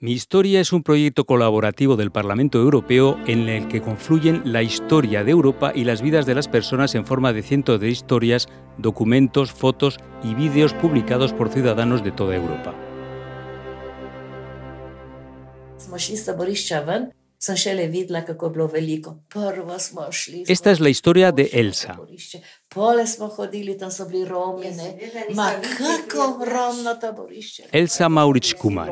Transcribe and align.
Mi 0.00 0.12
Historia 0.12 0.60
es 0.60 0.72
un 0.72 0.84
proyecto 0.84 1.24
colaborativo 1.24 1.96
del 1.96 2.12
Parlamento 2.12 2.60
Europeo 2.60 3.18
en 3.26 3.48
el 3.48 3.66
que 3.66 3.82
confluyen 3.82 4.42
la 4.44 4.62
historia 4.62 5.24
de 5.24 5.32
Europa 5.32 5.72
y 5.74 5.82
las 5.82 6.02
vidas 6.02 6.24
de 6.24 6.36
las 6.36 6.46
personas 6.46 6.94
en 6.94 7.04
forma 7.04 7.32
de 7.32 7.42
cientos 7.42 7.80
de 7.80 7.88
historias, 7.88 8.46
documentos, 8.76 9.50
fotos 9.50 9.98
y 10.22 10.34
vídeos 10.34 10.72
publicados 10.72 11.32
por 11.32 11.48
ciudadanos 11.48 12.04
de 12.04 12.12
toda 12.12 12.36
Europa. 12.36 12.76
Esta 20.48 20.72
es 20.72 20.80
la 20.80 20.88
historia 20.88 21.30
de 21.30 21.44
Elsa. 21.52 22.00
Elsa 27.70 28.08
Maurits 28.08 28.54
Kumar. 28.56 28.90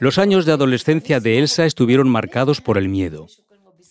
Los 0.00 0.18
años 0.18 0.46
de 0.46 0.52
adolescencia 0.52 1.20
de 1.20 1.38
Elsa 1.38 1.66
estuvieron 1.66 2.08
marcados 2.08 2.62
por 2.62 2.78
el 2.78 2.88
miedo. 2.88 3.26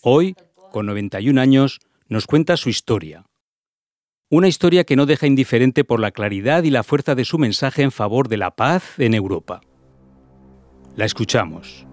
Hoy, 0.02 0.34
con 0.72 0.86
91 0.86 1.40
años, 1.40 1.78
nos 2.08 2.26
cuenta 2.26 2.56
su 2.56 2.70
historia. 2.70 3.24
Una 4.30 4.46
historia 4.46 4.84
que 4.84 4.94
no 4.94 5.06
deja 5.06 5.26
indiferente 5.26 5.84
por 5.84 6.00
la 6.00 6.10
claridad 6.10 6.62
y 6.62 6.68
la 6.68 6.82
fuerza 6.82 7.14
de 7.14 7.24
su 7.24 7.38
mensaje 7.38 7.80
en 7.80 7.90
favor 7.90 8.28
de 8.28 8.36
la 8.36 8.50
paz 8.50 8.98
en 8.98 9.14
Europa. 9.14 9.62
La 10.96 11.06
escuchamos. 11.06 11.87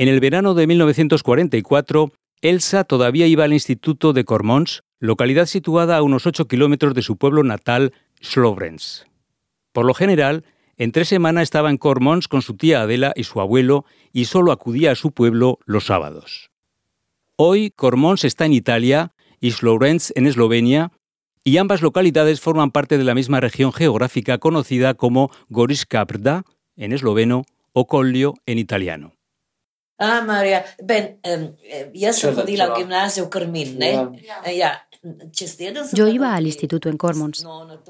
En 0.00 0.08
el 0.08 0.18
verano 0.18 0.54
de 0.54 0.66
1944, 0.66 2.10
Elsa 2.40 2.84
todavía 2.84 3.26
iba 3.26 3.44
al 3.44 3.52
Instituto 3.52 4.14
de 4.14 4.24
Cormons, 4.24 4.82
localidad 4.98 5.44
situada 5.44 5.98
a 5.98 6.02
unos 6.02 6.26
8 6.26 6.48
kilómetros 6.48 6.94
de 6.94 7.02
su 7.02 7.18
pueblo 7.18 7.44
natal, 7.44 7.92
Slovrens. 8.22 9.04
Por 9.72 9.84
lo 9.84 9.92
general, 9.92 10.46
en 10.78 10.92
tres 10.92 11.08
semanas 11.08 11.42
estaba 11.42 11.68
en 11.68 11.76
Cormons 11.76 12.28
con 12.28 12.40
su 12.40 12.56
tía 12.56 12.80
Adela 12.80 13.12
y 13.14 13.24
su 13.24 13.42
abuelo 13.42 13.84
y 14.10 14.24
solo 14.24 14.52
acudía 14.52 14.92
a 14.92 14.94
su 14.94 15.12
pueblo 15.12 15.58
los 15.66 15.84
sábados. 15.84 16.50
Hoy 17.36 17.70
Cormons 17.70 18.24
está 18.24 18.46
en 18.46 18.54
Italia 18.54 19.12
y 19.38 19.50
Slovrens 19.50 20.14
en 20.16 20.26
Eslovenia 20.26 20.92
y 21.44 21.58
ambas 21.58 21.82
localidades 21.82 22.40
forman 22.40 22.70
parte 22.70 22.96
de 22.96 23.04
la 23.04 23.14
misma 23.14 23.40
región 23.40 23.70
geográfica 23.70 24.38
conocida 24.38 24.94
como 24.94 25.30
Goriška 25.50 26.02
Brda 26.06 26.44
en 26.76 26.94
esloveno 26.94 27.44
o 27.74 27.86
Collio 27.86 28.32
en 28.46 28.58
italiano. 28.58 29.19
Ah, 30.00 30.22
María, 30.26 30.64
ben, 30.82 31.18
um, 31.28 31.42
ja 31.94 32.12
sam 32.12 32.38
hodila 32.38 32.72
u 32.72 32.76
gimnaziju 32.78 33.28
Krmin, 33.28 33.78
ne? 33.78 33.90
Ja. 34.56 34.72
Yo 35.92 36.08
iba 36.08 36.34
al 36.34 36.46
instituto 36.46 36.88
en 36.88 36.96
Cormons. 36.96 37.46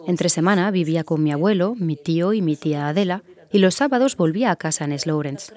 Entre 0.07 0.29
semana 0.29 0.71
vivía 0.71 1.05
con 1.05 1.23
mi 1.23 1.33
abuelo, 1.33 1.75
mi 1.77 1.97
tío 1.97 2.33
y 2.33 2.43
mi 2.43 2.57
tía 2.57 2.89
Adela, 2.89 3.23
y 3.53 3.59
los 3.59 3.77
sábados 3.77 4.17
volvía 4.17 4.51
a 4.51 4.57
casa 4.57 4.85
en 4.85 4.99
Slowrens. 4.99 5.53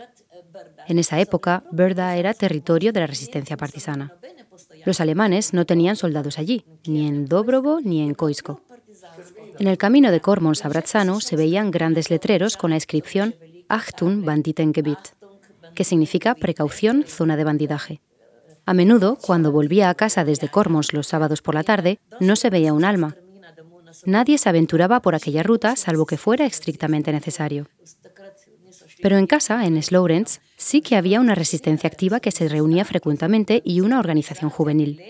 En 0.88 1.00
esa 1.00 1.20
época, 1.20 1.64
Berda 1.72 2.16
era 2.18 2.34
territorio 2.34 2.94
de 2.94 3.00
la 3.00 3.08
resistencia 3.08 3.58
partisana. 3.58 4.14
Los 4.86 5.00
alemanes 5.00 5.54
no 5.54 5.66
tenían 5.66 5.96
soldados 5.96 6.38
allí, 6.38 6.66
ni 6.86 7.08
en 7.08 7.26
Dobrovo 7.26 7.82
ni 7.82 8.02
en 8.02 8.14
Koisko. 8.14 8.62
En 9.60 9.68
el 9.68 9.78
camino 9.78 10.12
de 10.12 10.22
Cormons 10.22 10.66
a 10.66 10.70
Brazzano 10.70 11.20
se 11.20 11.36
veían 11.36 11.72
grandes 11.72 12.10
letreros 12.12 12.58
con 12.58 12.72
la 12.72 12.78
inscripción 12.78 13.36
Achtung 13.70 14.24
Banditengebiet 14.24 15.16
que 15.74 15.84
significa 15.84 16.36
precaución, 16.36 17.04
zona 17.08 17.38
de 17.38 17.44
bandidaje. 17.44 18.02
A 18.66 18.74
menudo, 18.74 19.18
cuando 19.22 19.52
volvía 19.52 19.90
a 19.90 19.96
casa 19.96 20.24
desde 20.24 20.50
Cormos 20.50 20.94
los 20.94 21.08
sábados 21.08 21.42
por 21.42 21.56
la 21.56 21.64
tarde, 21.64 22.00
no 22.20 22.36
se 22.36 22.50
veía 22.50 22.74
un 22.74 22.86
alma. 22.86 23.18
Nadie 24.06 24.38
se 24.38 24.50
aventuraba 24.50 25.02
por 25.02 25.16
aquella 25.16 25.44
ruta 25.44 25.76
salvo 25.76 26.06
que 26.06 26.18
fuera 26.18 26.46
estrictamente 26.46 27.12
necesario. 27.12 27.68
Pero 29.02 29.18
en 29.18 29.28
casa, 29.28 29.66
en 29.66 29.82
Slowrens, 29.82 30.40
sí 30.56 30.82
que 30.82 30.96
había 30.96 31.20
una 31.20 31.36
resistencia 31.36 31.88
activa 31.88 32.22
que 32.22 32.32
se 32.32 32.48
reunía 32.48 32.86
frecuentemente 32.86 33.62
y 33.66 33.82
una 33.82 34.00
organización 34.00 34.50
juvenil. 34.50 35.02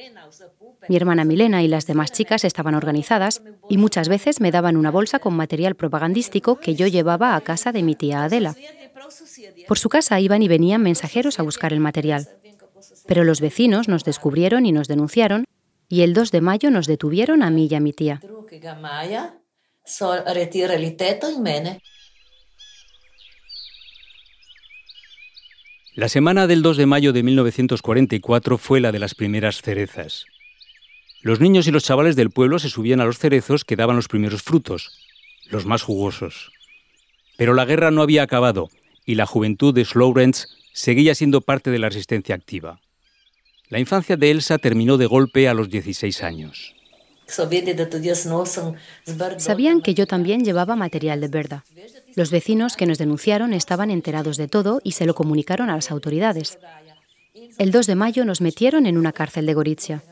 Mi 0.89 0.97
hermana 0.97 1.23
Milena 1.23 1.63
y 1.63 1.67
las 1.67 1.85
demás 1.85 2.11
chicas 2.11 2.43
estaban 2.43 2.75
organizadas 2.75 3.41
y 3.69 3.77
muchas 3.77 4.09
veces 4.09 4.41
me 4.41 4.51
daban 4.51 4.77
una 4.77 4.91
bolsa 4.91 5.19
con 5.19 5.35
material 5.35 5.75
propagandístico 5.75 6.59
que 6.59 6.75
yo 6.75 6.87
llevaba 6.87 7.35
a 7.35 7.41
casa 7.41 7.71
de 7.71 7.83
mi 7.83 7.95
tía 7.95 8.23
Adela. 8.23 8.55
Por 9.67 9.79
su 9.79 9.89
casa 9.89 10.19
iban 10.19 10.41
y 10.41 10.47
venían 10.47 10.81
mensajeros 10.81 11.39
a 11.39 11.43
buscar 11.43 11.73
el 11.73 11.79
material. 11.79 12.27
Pero 13.07 13.23
los 13.23 13.41
vecinos 13.41 13.87
nos 13.87 14.03
descubrieron 14.03 14.65
y 14.65 14.71
nos 14.71 14.87
denunciaron 14.87 15.45
y 15.89 16.01
el 16.01 16.13
2 16.13 16.31
de 16.31 16.41
mayo 16.41 16.71
nos 16.71 16.87
detuvieron 16.87 17.43
a 17.43 17.49
mí 17.49 17.67
y 17.69 17.75
a 17.75 17.79
mi 17.79 17.93
tía. 17.93 18.19
La 25.95 26.09
semana 26.09 26.47
del 26.47 26.61
2 26.63 26.77
de 26.77 26.85
mayo 26.85 27.13
de 27.13 27.23
1944 27.23 28.57
fue 28.57 28.79
la 28.79 28.91
de 28.91 28.99
las 28.99 29.13
primeras 29.13 29.61
cerezas. 29.61 30.25
Los 31.21 31.39
niños 31.39 31.67
y 31.67 31.71
los 31.71 31.83
chavales 31.83 32.15
del 32.15 32.31
pueblo 32.31 32.59
se 32.59 32.69
subían 32.69 32.99
a 32.99 33.05
los 33.05 33.19
cerezos 33.19 33.63
que 33.63 33.75
daban 33.75 33.95
los 33.95 34.07
primeros 34.07 34.41
frutos, 34.41 34.97
los 35.49 35.65
más 35.65 35.83
jugosos. 35.83 36.51
Pero 37.37 37.53
la 37.53 37.65
guerra 37.65 37.91
no 37.91 38.01
había 38.01 38.23
acabado 38.23 38.69
y 39.05 39.15
la 39.15 39.25
juventud 39.25 39.73
de 39.73 39.85
Slowrens 39.85 40.47
seguía 40.73 41.15
siendo 41.15 41.41
parte 41.41 41.71
de 41.71 41.79
la 41.79 41.89
resistencia 41.89 42.35
activa. 42.35 42.79
La 43.69 43.79
infancia 43.79 44.17
de 44.17 44.31
Elsa 44.31 44.57
terminó 44.57 44.97
de 44.97 45.05
golpe 45.05 45.47
a 45.47 45.53
los 45.53 45.69
16 45.69 46.23
años. 46.23 46.75
Sabían 49.37 49.81
que 49.81 49.93
yo 49.93 50.07
también 50.07 50.43
llevaba 50.43 50.75
material 50.75 51.21
de 51.21 51.27
verdad. 51.27 51.63
Los 52.15 52.31
vecinos 52.31 52.75
que 52.75 52.85
nos 52.85 52.97
denunciaron 52.97 53.53
estaban 53.53 53.89
enterados 53.89 54.37
de 54.37 54.47
todo 54.47 54.81
y 54.83 54.91
se 54.91 55.05
lo 55.05 55.15
comunicaron 55.15 55.69
a 55.69 55.75
las 55.75 55.89
autoridades. 55.89 56.59
El 57.57 57.71
2 57.71 57.87
de 57.87 57.95
mayo 57.95 58.25
nos 58.25 58.41
metieron 58.41 58.85
en 58.85 58.97
una 58.97 59.13
cárcel 59.13 59.45
de 59.45 59.53
Gorizia. 59.53 60.03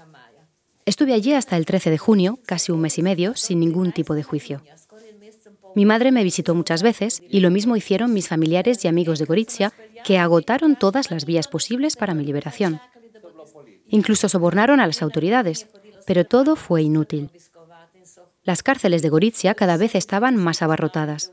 Estuve 0.86 1.14
allí 1.14 1.34
hasta 1.34 1.58
el 1.58 1.66
13 1.66 1.92
de 1.92 1.98
junio, 1.98 2.40
casi 2.46 2.72
un 2.72 2.82
mes 2.82 2.98
y 2.98 3.04
medio, 3.04 3.36
sin 3.36 3.60
ningún 3.60 3.92
tipo 3.92 4.16
de 4.16 4.24
juicio. 4.24 4.64
Mi 5.76 5.86
madre 5.86 6.12
me 6.12 6.24
visitó 6.24 6.54
muchas 6.56 6.84
veces 6.84 7.22
y 7.30 7.40
lo 7.40 7.50
mismo 7.50 7.76
hicieron 7.76 8.14
mis 8.14 8.28
familiares 8.28 8.84
y 8.84 8.88
amigos 8.88 9.20
de 9.20 9.26
Gorizia, 9.26 9.74
que 10.04 10.18
agotaron 10.18 10.76
todas 10.76 11.12
las 11.12 11.26
vías 11.26 11.48
posibles 11.48 11.96
para 11.96 12.14
mi 12.14 12.26
liberación. 12.26 12.80
Incluso 13.88 14.30
sobornaron 14.30 14.80
a 14.80 14.88
las 14.88 15.02
autoridades, 15.02 15.68
pero 16.06 16.26
todo 16.26 16.56
fue 16.56 16.84
inútil. 16.84 17.30
Las 18.44 18.64
cárceles 18.64 19.02
de 19.02 19.10
Gorizia 19.10 19.54
cada 19.54 19.78
vez 19.78 19.96
estaban 19.96 20.36
más 20.36 20.62
abarrotadas. 20.62 21.32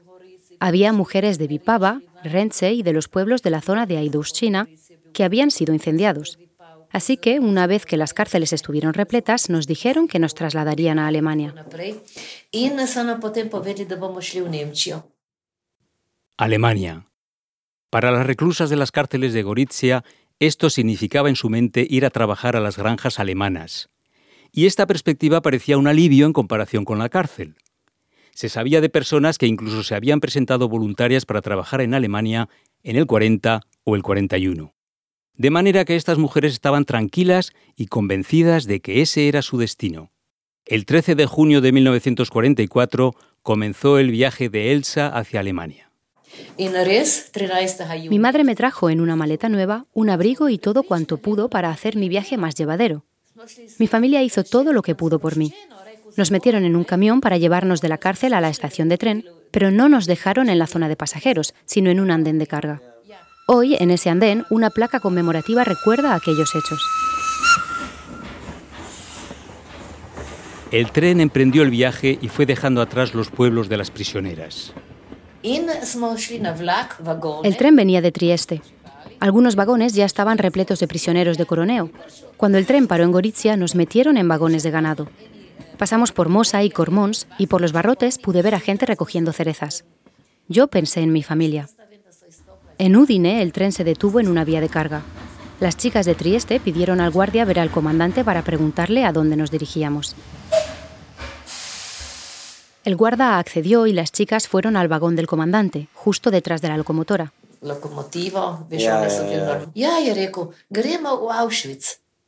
Había 0.60 0.92
mujeres 0.92 1.38
de 1.38 1.46
Vipava, 1.46 2.02
Rense 2.24 2.72
y 2.72 2.82
de 2.82 2.92
los 2.92 3.08
pueblos 3.08 3.42
de 3.42 3.50
la 3.50 3.60
zona 3.60 3.86
de 3.86 3.96
Aidushchina 3.96 4.68
que 5.14 5.24
habían 5.24 5.50
sido 5.50 5.72
incendiados. 5.72 6.38
Así 6.90 7.18
que, 7.18 7.38
una 7.38 7.66
vez 7.66 7.84
que 7.84 7.96
las 7.96 8.14
cárceles 8.14 8.52
estuvieron 8.52 8.94
repletas, 8.94 9.50
nos 9.50 9.66
dijeron 9.66 10.08
que 10.08 10.18
nos 10.18 10.34
trasladarían 10.34 10.98
a 10.98 11.06
Alemania. 11.06 11.54
Alemania. 16.36 17.06
Para 17.90 18.10
las 18.10 18.26
reclusas 18.26 18.70
de 18.70 18.76
las 18.76 18.90
cárceles 18.90 19.32
de 19.32 19.42
Gorizia, 19.42 20.04
esto 20.38 20.70
significaba 20.70 21.28
en 21.28 21.36
su 21.36 21.50
mente 21.50 21.86
ir 21.88 22.06
a 22.06 22.10
trabajar 22.10 22.56
a 22.56 22.60
las 22.60 22.78
granjas 22.78 23.18
alemanas. 23.18 23.90
Y 24.50 24.66
esta 24.66 24.86
perspectiva 24.86 25.42
parecía 25.42 25.76
un 25.76 25.88
alivio 25.88 26.24
en 26.24 26.32
comparación 26.32 26.84
con 26.84 26.98
la 26.98 27.10
cárcel. 27.10 27.56
Se 28.32 28.48
sabía 28.48 28.80
de 28.80 28.88
personas 28.88 29.36
que 29.36 29.46
incluso 29.46 29.82
se 29.82 29.94
habían 29.94 30.20
presentado 30.20 30.68
voluntarias 30.68 31.26
para 31.26 31.42
trabajar 31.42 31.80
en 31.80 31.92
Alemania 31.92 32.48
en 32.82 32.96
el 32.96 33.06
40 33.06 33.60
o 33.84 33.96
el 33.96 34.02
41 34.02 34.77
de 35.38 35.50
manera 35.50 35.84
que 35.84 35.96
estas 35.96 36.18
mujeres 36.18 36.52
estaban 36.52 36.84
tranquilas 36.84 37.52
y 37.76 37.86
convencidas 37.86 38.66
de 38.66 38.80
que 38.80 39.00
ese 39.00 39.28
era 39.28 39.40
su 39.40 39.56
destino. 39.56 40.10
El 40.66 40.84
13 40.84 41.14
de 41.14 41.26
junio 41.26 41.60
de 41.60 41.72
1944 41.72 43.14
comenzó 43.42 43.98
el 43.98 44.10
viaje 44.10 44.50
de 44.50 44.72
Elsa 44.72 45.06
hacia 45.06 45.40
Alemania. 45.40 45.90
Mi 48.10 48.18
madre 48.18 48.44
me 48.44 48.54
trajo 48.54 48.90
en 48.90 49.00
una 49.00 49.16
maleta 49.16 49.48
nueva 49.48 49.86
un 49.94 50.10
abrigo 50.10 50.48
y 50.48 50.58
todo 50.58 50.82
cuanto 50.82 51.18
pudo 51.18 51.48
para 51.48 51.70
hacer 51.70 51.96
mi 51.96 52.08
viaje 52.08 52.36
más 52.36 52.54
llevadero. 52.56 53.04
Mi 53.78 53.86
familia 53.86 54.22
hizo 54.22 54.44
todo 54.44 54.72
lo 54.72 54.82
que 54.82 54.96
pudo 54.96 55.20
por 55.20 55.36
mí. 55.36 55.54
Nos 56.16 56.32
metieron 56.32 56.64
en 56.64 56.74
un 56.74 56.84
camión 56.84 57.20
para 57.20 57.38
llevarnos 57.38 57.80
de 57.80 57.88
la 57.88 57.98
cárcel 57.98 58.34
a 58.34 58.40
la 58.40 58.50
estación 58.50 58.88
de 58.88 58.98
tren, 58.98 59.24
pero 59.52 59.70
no 59.70 59.88
nos 59.88 60.06
dejaron 60.06 60.48
en 60.50 60.58
la 60.58 60.66
zona 60.66 60.88
de 60.88 60.96
pasajeros, 60.96 61.54
sino 61.64 61.90
en 61.90 62.00
un 62.00 62.10
andén 62.10 62.38
de 62.38 62.48
carga. 62.48 62.82
Hoy, 63.50 63.78
en 63.80 63.90
ese 63.90 64.10
andén, 64.10 64.44
una 64.50 64.68
placa 64.68 65.00
conmemorativa 65.00 65.64
recuerda 65.64 66.14
aquellos 66.14 66.54
hechos. 66.54 66.86
El 70.70 70.92
tren 70.92 71.22
emprendió 71.22 71.62
el 71.62 71.70
viaje 71.70 72.18
y 72.20 72.28
fue 72.28 72.44
dejando 72.44 72.82
atrás 72.82 73.14
los 73.14 73.30
pueblos 73.30 73.70
de 73.70 73.78
las 73.78 73.90
prisioneras. 73.90 74.74
El 75.42 75.64
tren 77.56 77.74
venía 77.74 78.02
de 78.02 78.12
Trieste. 78.12 78.60
Algunos 79.18 79.56
vagones 79.56 79.94
ya 79.94 80.04
estaban 80.04 80.36
repletos 80.36 80.80
de 80.80 80.86
prisioneros 80.86 81.38
de 81.38 81.46
Coroneo. 81.46 81.90
Cuando 82.36 82.58
el 82.58 82.66
tren 82.66 82.86
paró 82.86 83.04
en 83.04 83.12
Gorizia, 83.12 83.56
nos 83.56 83.74
metieron 83.74 84.18
en 84.18 84.28
vagones 84.28 84.62
de 84.62 84.70
ganado. 84.70 85.08
Pasamos 85.78 86.12
por 86.12 86.28
Mosa 86.28 86.62
y 86.64 86.68
Cormons 86.68 87.26
y 87.38 87.46
por 87.46 87.62
los 87.62 87.72
barrotes 87.72 88.18
pude 88.18 88.42
ver 88.42 88.54
a 88.54 88.60
gente 88.60 88.84
recogiendo 88.84 89.32
cerezas. 89.32 89.86
Yo 90.48 90.68
pensé 90.68 91.00
en 91.00 91.12
mi 91.12 91.22
familia. 91.22 91.70
En 92.78 92.96
Udine 92.96 93.42
el 93.42 93.52
tren 93.52 93.72
se 93.72 93.82
detuvo 93.82 94.20
en 94.20 94.28
una 94.28 94.44
vía 94.44 94.60
de 94.60 94.68
carga. 94.68 95.02
Las 95.58 95.76
chicas 95.76 96.06
de 96.06 96.14
Trieste 96.14 96.60
pidieron 96.60 97.00
al 97.00 97.10
guardia 97.10 97.44
ver 97.44 97.58
al 97.58 97.72
comandante 97.72 98.22
para 98.22 98.42
preguntarle 98.42 99.04
a 99.04 99.12
dónde 99.12 99.34
nos 99.34 99.50
dirigíamos. 99.50 100.14
El 102.84 102.94
guarda 102.94 103.38
accedió 103.38 103.88
y 103.88 103.92
las 103.92 104.12
chicas 104.12 104.46
fueron 104.46 104.76
al 104.76 104.86
vagón 104.86 105.16
del 105.16 105.26
comandante, 105.26 105.88
justo 105.92 106.30
detrás 106.30 106.62
de 106.62 106.68
la 106.68 106.76
locomotora. 106.76 107.32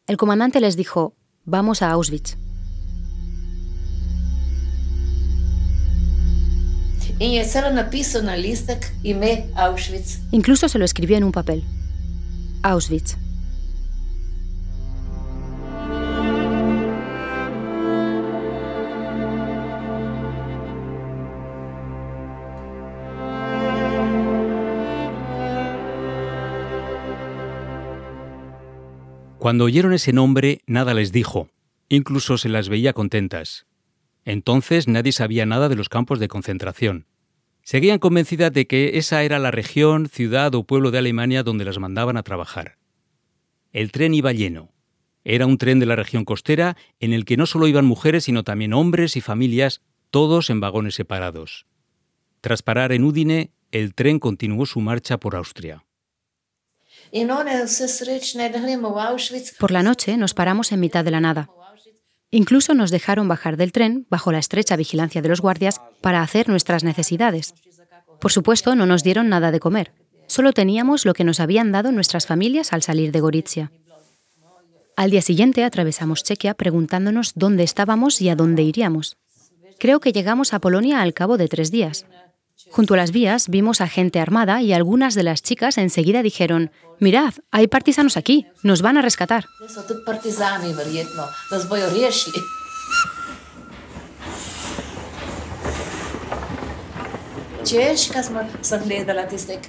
El 0.08 0.16
comandante 0.16 0.60
les 0.60 0.76
dijo, 0.76 1.14
vamos 1.44 1.82
a 1.82 1.92
Auschwitz. 1.92 2.36
Incluso 10.30 10.68
se 10.68 10.78
lo 10.78 10.84
escribió 10.84 11.16
en 11.16 11.24
un 11.24 11.32
papel. 11.32 11.64
Auschwitz. 12.62 13.16
Cuando 29.40 29.64
oyeron 29.64 29.94
ese 29.94 30.12
nombre, 30.12 30.60
nada 30.66 30.92
les 30.92 31.12
dijo, 31.12 31.48
incluso 31.88 32.36
se 32.36 32.50
las 32.50 32.68
veía 32.68 32.92
contentas. 32.92 33.66
Entonces 34.24 34.88
nadie 34.88 35.12
sabía 35.12 35.46
nada 35.46 35.68
de 35.68 35.76
los 35.76 35.88
campos 35.88 36.18
de 36.18 36.28
concentración. 36.28 37.06
Seguían 37.62 37.98
convencidas 37.98 38.52
de 38.52 38.66
que 38.66 38.98
esa 38.98 39.22
era 39.22 39.38
la 39.38 39.50
región, 39.50 40.08
ciudad 40.08 40.54
o 40.54 40.64
pueblo 40.64 40.90
de 40.90 40.98
Alemania 40.98 41.42
donde 41.42 41.64
las 41.64 41.78
mandaban 41.78 42.16
a 42.16 42.22
trabajar. 42.22 42.78
El 43.72 43.92
tren 43.92 44.14
iba 44.14 44.32
lleno. 44.32 44.72
Era 45.22 45.46
un 45.46 45.58
tren 45.58 45.78
de 45.78 45.86
la 45.86 45.96
región 45.96 46.24
costera 46.24 46.76
en 46.98 47.12
el 47.12 47.24
que 47.24 47.36
no 47.36 47.46
solo 47.46 47.68
iban 47.68 47.84
mujeres, 47.84 48.24
sino 48.24 48.42
también 48.42 48.72
hombres 48.72 49.16
y 49.16 49.20
familias, 49.20 49.82
todos 50.10 50.50
en 50.50 50.60
vagones 50.60 50.94
separados. 50.94 51.66
Tras 52.40 52.62
parar 52.62 52.92
en 52.92 53.04
Udine, 53.04 53.52
el 53.70 53.94
tren 53.94 54.18
continuó 54.18 54.66
su 54.66 54.80
marcha 54.80 55.18
por 55.18 55.36
Austria. 55.36 55.84
Por 59.58 59.70
la 59.70 59.82
noche 59.82 60.16
nos 60.16 60.34
paramos 60.34 60.72
en 60.72 60.80
mitad 60.80 61.04
de 61.04 61.10
la 61.10 61.20
nada. 61.20 61.50
Incluso 62.30 62.74
nos 62.74 62.90
dejaron 62.90 63.26
bajar 63.28 63.56
del 63.56 63.72
tren 63.72 64.06
bajo 64.08 64.30
la 64.30 64.38
estrecha 64.38 64.76
vigilancia 64.76 65.20
de 65.20 65.28
los 65.28 65.40
guardias 65.40 65.80
para 66.00 66.22
hacer 66.22 66.48
nuestras 66.48 66.84
necesidades. 66.84 67.54
Por 68.20 68.30
supuesto, 68.30 68.76
no 68.76 68.86
nos 68.86 69.02
dieron 69.02 69.28
nada 69.28 69.50
de 69.50 69.60
comer. 69.60 69.92
Solo 70.26 70.52
teníamos 70.52 71.04
lo 71.04 71.14
que 71.14 71.24
nos 71.24 71.40
habían 71.40 71.72
dado 71.72 71.90
nuestras 71.90 72.26
familias 72.26 72.72
al 72.72 72.82
salir 72.82 73.10
de 73.10 73.20
Gorizia. 73.20 73.72
Al 74.96 75.10
día 75.10 75.22
siguiente 75.22 75.64
atravesamos 75.64 76.22
Chequia 76.22 76.54
preguntándonos 76.54 77.32
dónde 77.34 77.64
estábamos 77.64 78.20
y 78.20 78.28
a 78.28 78.36
dónde 78.36 78.62
iríamos. 78.62 79.16
Creo 79.78 79.98
que 79.98 80.12
llegamos 80.12 80.52
a 80.52 80.60
Polonia 80.60 81.00
al 81.00 81.14
cabo 81.14 81.36
de 81.38 81.48
tres 81.48 81.70
días. 81.70 82.06
Junto 82.68 82.94
a 82.94 82.96
las 82.96 83.10
vías 83.10 83.48
vimos 83.48 83.80
a 83.80 83.88
gente 83.88 84.20
armada 84.20 84.60
y 84.62 84.72
algunas 84.72 85.14
de 85.14 85.22
las 85.22 85.42
chicas 85.42 85.78
enseguida 85.78 86.22
dijeron, 86.22 86.70
mirad, 86.98 87.34
hay 87.50 87.68
partisanos 87.68 88.16
aquí, 88.16 88.46
nos 88.62 88.82
van 88.82 88.98
a 88.98 89.02
rescatar. 89.02 89.46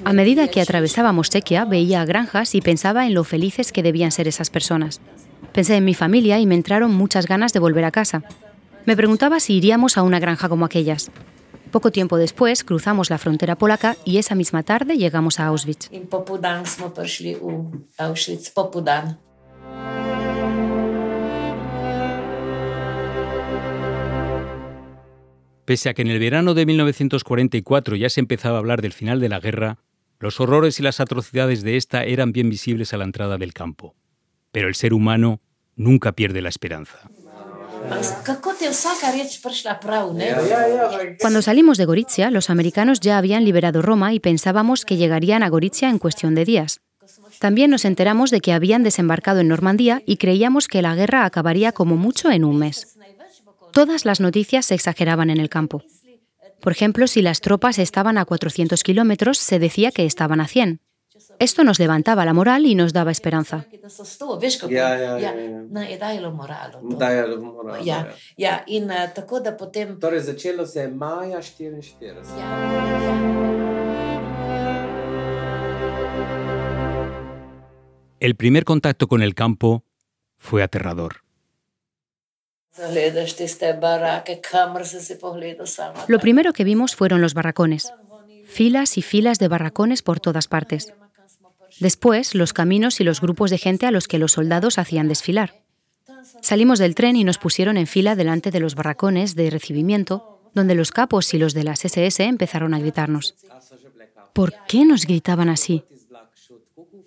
A 0.06 0.14
medida 0.14 0.48
que 0.48 0.62
atravesábamos 0.62 1.30
Chequia, 1.30 1.66
veía 1.66 2.06
granjas 2.06 2.56
y 2.56 2.62
pensaba 2.62 3.06
en 3.06 3.14
lo 3.14 3.24
felices 3.24 3.72
que 3.72 3.84
debían 3.84 4.12
ser 4.12 4.28
esas 4.28 4.50
personas. 4.50 5.02
Pensé 5.54 5.76
en 5.76 5.86
mi 5.86 5.94
familia 5.94 6.40
y 6.40 6.46
me 6.46 6.56
entraron 6.56 6.94
muchas 6.94 7.28
ganas 7.28 7.54
de 7.54 7.60
volver 7.60 7.84
a 7.84 7.92
casa. 7.92 8.24
Me 8.86 8.96
preguntaba 8.96 9.40
si 9.40 9.56
iríamos 9.56 9.98
a 9.98 10.04
una 10.04 10.20
granja 10.20 10.50
como 10.50 10.66
aquellas. 10.66 11.12
Poco 11.72 11.92
tiempo 11.92 12.18
después 12.18 12.64
cruzamos 12.66 13.10
la 13.10 13.18
frontera 13.18 13.58
polaca 13.58 13.96
y 14.04 14.18
esa 14.18 14.36
misma 14.36 14.64
tarde 14.64 14.98
llegamos 14.98 15.40
a 15.40 15.46
Auschwitz. 15.48 15.90
Pese 25.64 25.90
a 25.90 25.94
que 25.94 26.02
en 26.02 26.08
el 26.10 26.20
verano 26.20 26.54
de 26.54 26.66
1944 26.66 27.96
ya 27.96 28.10
se 28.10 28.20
empezaba 28.20 28.58
a 28.58 28.60
hablar 28.60 28.82
del 28.82 28.92
final 28.92 29.22
de 29.22 29.30
la 29.30 29.40
guerra, 29.40 29.78
los 30.20 30.42
horrores 30.42 30.78
y 30.80 30.84
las 30.84 31.00
atrocidades 31.00 31.64
de 31.64 31.78
esta 31.78 32.04
eran 32.04 32.34
bien 32.34 32.50
visibles 32.50 32.94
a 32.94 32.98
la 32.98 33.06
entrada 33.06 33.38
del 33.38 33.54
campo. 33.54 33.96
Pero 34.52 34.68
el 34.68 34.76
ser 34.76 34.94
humano 34.94 35.40
nunca 35.78 36.12
pierde 36.12 36.42
la 36.42 36.50
esperanza. 36.50 37.10
Cuando 41.20 41.42
salimos 41.42 41.78
de 41.78 41.86
Gorizia, 41.86 42.32
los 42.32 42.50
americanos 42.50 43.00
ya 43.00 43.18
habían 43.18 43.46
liberado 43.46 43.82
Roma 43.82 44.14
y 44.14 44.20
pensábamos 44.20 44.86
que 44.86 44.98
llegarían 44.98 45.44
a 45.44 45.50
Gorizia 45.50 45.90
en 45.90 46.00
cuestión 46.00 46.36
de 46.36 46.46
días. 46.46 46.82
También 47.40 47.72
nos 47.72 47.86
enteramos 47.86 48.30
de 48.30 48.42
que 48.42 48.54
habían 48.54 48.84
desembarcado 48.84 49.40
en 49.40 49.48
Normandía 49.48 50.02
y 50.06 50.18
creíamos 50.18 50.68
que 50.68 50.82
la 50.82 50.96
guerra 50.96 51.26
acabaría 51.26 51.72
como 51.72 51.98
mucho 51.98 52.30
en 52.30 52.44
un 52.44 52.58
mes. 52.58 52.98
Todas 53.74 54.06
las 54.06 54.20
noticias 54.20 54.66
se 54.66 54.76
exageraban 54.76 55.30
en 55.30 55.40
el 55.40 55.50
campo. 55.50 55.84
Por 56.62 56.72
ejemplo, 56.72 57.08
si 57.08 57.22
las 57.22 57.42
tropas 57.42 57.80
estaban 57.80 58.18
a 58.18 58.26
400 58.26 58.84
kilómetros, 58.84 59.40
se 59.40 59.58
decía 59.58 59.92
que 59.92 60.06
estaban 60.06 60.40
a 60.40 60.48
100. 60.48 60.80
Esto 61.42 61.64
nos 61.64 61.80
levantaba 61.80 62.24
la 62.24 62.34
moral 62.36 62.68
y 62.68 62.76
nos 62.76 62.94
daba 62.94 63.10
esperanza. 63.10 63.66
El 78.20 78.36
primer 78.36 78.64
contacto 78.64 79.08
con 79.08 79.24
el 79.24 79.34
campo 79.34 79.84
fue 80.38 80.62
aterrador. 80.62 81.24
Lo 86.08 86.20
primero 86.20 86.54
que 86.54 86.64
vimos 86.64 86.96
fueron 86.96 87.20
los 87.20 87.34
barracones, 87.34 87.92
filas 88.46 89.00
y 89.00 89.02
filas 89.02 89.40
de 89.40 89.48
barracones 89.48 90.04
por 90.04 90.20
todas 90.20 90.48
partes. 90.48 90.94
Después, 91.82 92.36
los 92.36 92.54
caminos 92.54 93.02
y 93.02 93.04
los 93.04 93.22
grupos 93.22 93.50
de 93.50 93.58
gente 93.58 93.88
a 93.88 93.92
los 93.92 94.08
que 94.08 94.20
los 94.20 94.34
soldados 94.34 94.78
hacían 94.78 95.08
desfilar. 95.08 95.64
Salimos 96.40 96.78
del 96.78 96.94
tren 96.94 97.16
y 97.16 97.24
nos 97.24 97.40
pusieron 97.40 97.76
en 97.76 97.88
fila 97.88 98.16
delante 98.16 98.52
de 98.52 98.60
los 98.60 98.76
barracones 98.76 99.34
de 99.34 99.50
recibimiento, 99.50 100.40
donde 100.54 100.76
los 100.76 100.92
capos 100.92 101.34
y 101.34 101.40
los 101.40 101.56
de 101.56 101.64
las 101.64 101.84
SS 101.84 102.24
empezaron 102.24 102.76
a 102.76 102.80
gritarnos. 102.80 103.34
¿Por 104.32 104.54
qué 104.68 104.86
nos 104.86 105.08
gritaban 105.08 105.50
así? 105.50 105.84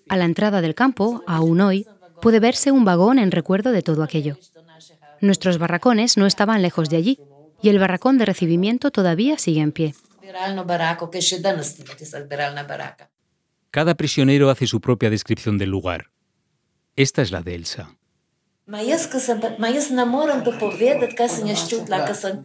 A 0.08 0.16
la 0.16 0.24
entrada 0.24 0.60
del 0.60 0.74
campo, 0.74 1.22
aún 1.28 1.60
hoy, 1.60 1.86
puede 2.20 2.40
verse 2.40 2.72
un 2.72 2.84
vagón 2.84 3.20
en 3.20 3.30
recuerdo 3.30 3.70
de 3.70 3.82
todo 3.82 4.02
aquello. 4.02 4.38
Nuestros 5.20 5.58
barracones 5.58 6.16
no 6.16 6.26
estaban 6.26 6.62
lejos 6.62 6.90
de 6.90 6.96
allí, 6.96 7.20
y 7.62 7.68
el 7.68 7.78
barracón 7.78 8.18
de 8.18 8.24
recibimiento 8.24 8.90
todavía 8.90 9.38
sigue 9.38 9.60
en 9.60 9.70
pie. 9.70 9.94
Cada 13.74 13.96
prisionero 13.96 14.50
hace 14.50 14.68
su 14.68 14.80
propia 14.80 15.10
descripción 15.10 15.58
del 15.58 15.70
lugar. 15.70 16.12
Esta 16.94 17.22
es 17.22 17.32
la 17.32 17.42
de 17.42 17.56
Elsa. 17.56 17.96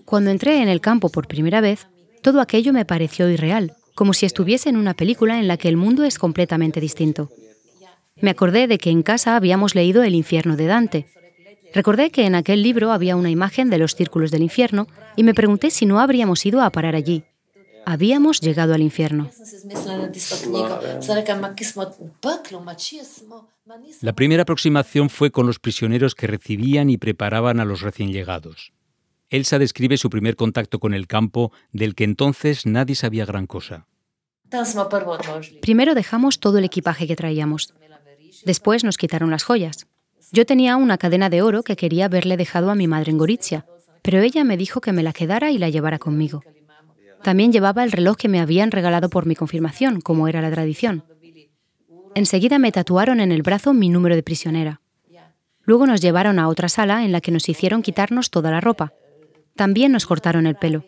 Cuando 0.05 0.31
entré 0.31 0.63
en 0.63 0.69
el 0.69 0.81
campo 0.81 1.09
por 1.09 1.27
primera 1.27 1.61
vez, 1.61 1.85
todo 2.23 2.41
aquello 2.41 2.73
me 2.73 2.83
pareció 2.83 3.29
irreal, 3.29 3.75
como 3.93 4.13
si 4.13 4.25
estuviese 4.25 4.69
en 4.69 4.77
una 4.77 4.95
película 4.95 5.37
en 5.37 5.47
la 5.47 5.57
que 5.57 5.69
el 5.69 5.77
mundo 5.77 6.03
es 6.03 6.17
completamente 6.17 6.81
distinto. 6.81 7.29
Me 8.19 8.31
acordé 8.31 8.65
de 8.65 8.79
que 8.79 8.89
en 8.89 9.03
casa 9.03 9.35
habíamos 9.35 9.75
leído 9.75 10.01
El 10.01 10.15
infierno 10.15 10.55
de 10.55 10.65
Dante. 10.65 11.05
Recordé 11.75 12.09
que 12.09 12.25
en 12.25 12.33
aquel 12.33 12.63
libro 12.63 12.91
había 12.91 13.15
una 13.15 13.29
imagen 13.29 13.69
de 13.69 13.77
los 13.77 13.93
círculos 13.93 14.31
del 14.31 14.41
infierno 14.41 14.87
y 15.15 15.21
me 15.21 15.35
pregunté 15.35 15.69
si 15.69 15.85
no 15.85 15.99
habríamos 15.99 16.43
ido 16.47 16.63
a 16.63 16.71
parar 16.71 16.95
allí. 16.95 17.23
Habíamos 17.89 18.39
llegado 18.39 18.75
al 18.75 18.83
infierno. 18.83 19.31
La 24.01 24.13
primera 24.13 24.43
aproximación 24.43 25.09
fue 25.09 25.31
con 25.31 25.47
los 25.47 25.57
prisioneros 25.57 26.13
que 26.13 26.27
recibían 26.27 26.91
y 26.91 26.97
preparaban 26.97 27.59
a 27.59 27.65
los 27.65 27.81
recién 27.81 28.11
llegados. 28.11 28.73
Elsa 29.31 29.57
describe 29.57 29.97
su 29.97 30.11
primer 30.11 30.35
contacto 30.35 30.79
con 30.79 30.93
el 30.93 31.07
campo, 31.07 31.51
del 31.71 31.95
que 31.95 32.03
entonces 32.03 32.67
nadie 32.67 32.93
sabía 32.93 33.25
gran 33.25 33.47
cosa. 33.47 33.87
Primero 35.59 35.95
dejamos 35.95 36.39
todo 36.39 36.59
el 36.59 36.65
equipaje 36.65 37.07
que 37.07 37.15
traíamos. 37.15 37.73
Después 38.45 38.83
nos 38.83 38.97
quitaron 38.97 39.31
las 39.31 39.43
joyas. 39.43 39.87
Yo 40.31 40.45
tenía 40.45 40.75
una 40.75 40.99
cadena 40.99 41.31
de 41.31 41.41
oro 41.41 41.63
que 41.63 41.75
quería 41.75 42.05
haberle 42.05 42.37
dejado 42.37 42.69
a 42.69 42.75
mi 42.75 42.85
madre 42.85 43.09
en 43.09 43.17
Gorizia, 43.17 43.65
pero 44.03 44.21
ella 44.21 44.43
me 44.43 44.57
dijo 44.57 44.79
que 44.79 44.93
me 44.93 45.01
la 45.01 45.11
quedara 45.11 45.49
y 45.49 45.57
la 45.57 45.69
llevara 45.69 45.97
conmigo. 45.97 46.43
También 47.23 47.51
llevaba 47.51 47.83
el 47.83 47.91
reloj 47.91 48.17
que 48.17 48.29
me 48.29 48.39
habían 48.39 48.71
regalado 48.71 49.09
por 49.09 49.25
mi 49.25 49.35
confirmación, 49.35 50.01
como 50.01 50.27
era 50.27 50.41
la 50.41 50.51
tradición. 50.51 51.03
Enseguida 52.15 52.59
me 52.59 52.71
tatuaron 52.71 53.19
en 53.19 53.31
el 53.31 53.41
brazo 53.41 53.73
mi 53.73 53.89
número 53.89 54.15
de 54.15 54.23
prisionera. 54.23 54.81
Luego 55.61 55.85
nos 55.85 56.01
llevaron 56.01 56.39
a 56.39 56.47
otra 56.47 56.69
sala 56.69 57.05
en 57.05 57.11
la 57.11 57.21
que 57.21 57.31
nos 57.31 57.47
hicieron 57.47 57.83
quitarnos 57.83 58.31
toda 58.31 58.49
la 58.49 58.61
ropa. 58.61 58.93
También 59.55 59.91
nos 59.91 60.05
cortaron 60.05 60.47
el 60.47 60.55
pelo. 60.55 60.85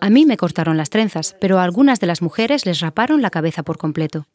A 0.00 0.10
mí 0.10 0.26
me 0.26 0.36
cortaron 0.36 0.76
las 0.76 0.90
trenzas, 0.90 1.34
pero 1.40 1.58
a 1.58 1.64
algunas 1.64 2.00
de 2.00 2.06
las 2.06 2.20
mujeres 2.20 2.66
les 2.66 2.80
raparon 2.80 3.22
la 3.22 3.30
cabeza 3.30 3.62
por 3.62 3.78
completo. 3.78 4.26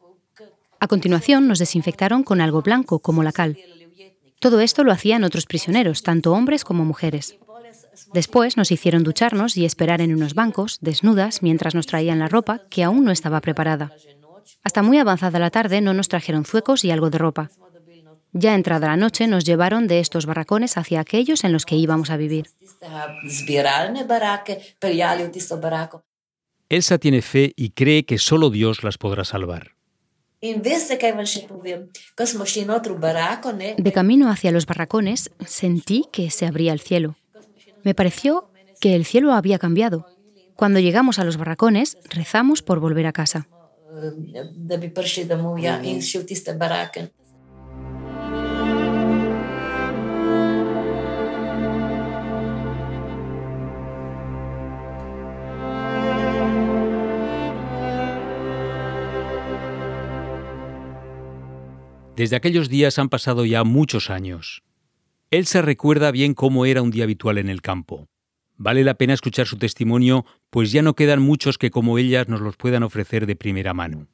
A 0.79 0.87
continuación 0.87 1.47
nos 1.47 1.59
desinfectaron 1.59 2.23
con 2.23 2.41
algo 2.41 2.61
blanco, 2.61 2.99
como 2.99 3.21
la 3.21 3.33
cal. 3.33 3.57
Todo 4.39 4.61
esto 4.61 4.83
lo 4.83 4.91
hacían 4.91 5.23
otros 5.23 5.45
prisioneros, 5.45 6.01
tanto 6.01 6.31
hombres 6.31 6.63
como 6.63 6.85
mujeres. 6.85 7.37
Después 8.13 8.57
nos 8.57 8.71
hicieron 8.71 9.03
ducharnos 9.03 9.57
y 9.57 9.65
esperar 9.65 10.01
en 10.01 10.13
unos 10.13 10.33
bancos, 10.33 10.79
desnudas, 10.81 11.41
mientras 11.41 11.75
nos 11.75 11.87
traían 11.87 12.19
la 12.19 12.27
ropa, 12.27 12.61
que 12.69 12.83
aún 12.83 13.05
no 13.05 13.11
estaba 13.11 13.41
preparada. 13.41 13.91
Hasta 14.63 14.81
muy 14.81 14.97
avanzada 14.97 15.39
la 15.39 15.49
tarde 15.49 15.81
no 15.81 15.93
nos 15.93 16.09
trajeron 16.09 16.45
zuecos 16.45 16.83
y 16.83 16.91
algo 16.91 17.09
de 17.09 17.17
ropa. 17.17 17.49
Ya 18.31 18.53
entrada 18.53 18.87
la 18.87 18.97
noche 18.97 19.27
nos 19.27 19.43
llevaron 19.43 19.87
de 19.87 19.99
estos 19.99 20.25
barracones 20.25 20.77
hacia 20.77 20.99
aquellos 20.99 21.43
en 21.43 21.51
los 21.51 21.65
que 21.65 21.75
íbamos 21.75 22.11
a 22.11 22.17
vivir. 22.17 22.49
Elsa 26.69 26.97
tiene 26.99 27.21
fe 27.23 27.53
y 27.55 27.71
cree 27.71 28.05
que 28.05 28.19
solo 28.19 28.51
Dios 28.51 28.83
las 28.83 28.99
podrá 28.99 29.25
salvar. 29.25 29.75
De 33.77 33.91
camino 33.91 34.29
hacia 34.29 34.51
los 34.51 34.65
barracones, 34.65 35.31
sentí 35.45 36.05
que 36.13 36.29
se 36.29 36.45
abría 36.45 36.71
el 36.71 36.79
cielo. 36.79 37.15
Me 37.83 37.93
pareció 37.95 38.51
que 38.79 38.95
el 38.95 39.05
cielo 39.05 39.33
había 39.33 39.59
cambiado. 39.59 40.05
Cuando 40.55 40.79
llegamos 40.79 41.19
a 41.19 41.23
los 41.23 41.37
barracones, 41.37 41.97
rezamos 42.09 42.61
por 42.61 42.79
volver 42.79 43.07
a 43.07 43.13
casa. 43.13 43.47
Desde 62.15 62.35
aquellos 62.35 62.67
días 62.67 62.99
han 62.99 63.07
pasado 63.07 63.45
ya 63.45 63.63
muchos 63.63 64.09
años. 64.09 64.61
Elsa 65.31 65.61
recuerda 65.61 66.09
bien 66.09 66.33
cómo 66.33 66.65
era 66.65 66.81
un 66.81 66.89
día 66.89 67.03
habitual 67.03 67.37
en 67.37 67.49
el 67.49 67.61
campo. 67.61 68.07
Vale 68.57 68.83
la 68.83 68.95
pena 68.95 69.13
escuchar 69.13 69.45
su 69.45 69.57
testimonio, 69.57 70.25
pues 70.49 70.71
ya 70.71 70.81
no 70.81 70.95
quedan 70.95 71.21
muchos 71.21 71.59
que 71.59 71.69
como 71.69 71.99
ellas 71.99 72.27
nos 72.27 72.41
los 72.41 72.57
puedan 72.57 72.81
ofrecer 72.81 73.27
de 73.27 73.35
primera 73.35 73.75
mano. 73.75 74.07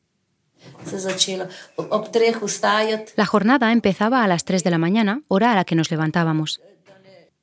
La 3.16 3.26
jornada 3.26 3.72
empezaba 3.72 4.24
a 4.24 4.28
las 4.28 4.44
3 4.44 4.64
de 4.64 4.70
la 4.70 4.78
mañana, 4.78 5.22
hora 5.30 5.54
a 5.54 5.56
la 5.56 5.64
que 5.64 5.76
nos 5.76 5.90
levantábamos. 5.90 6.60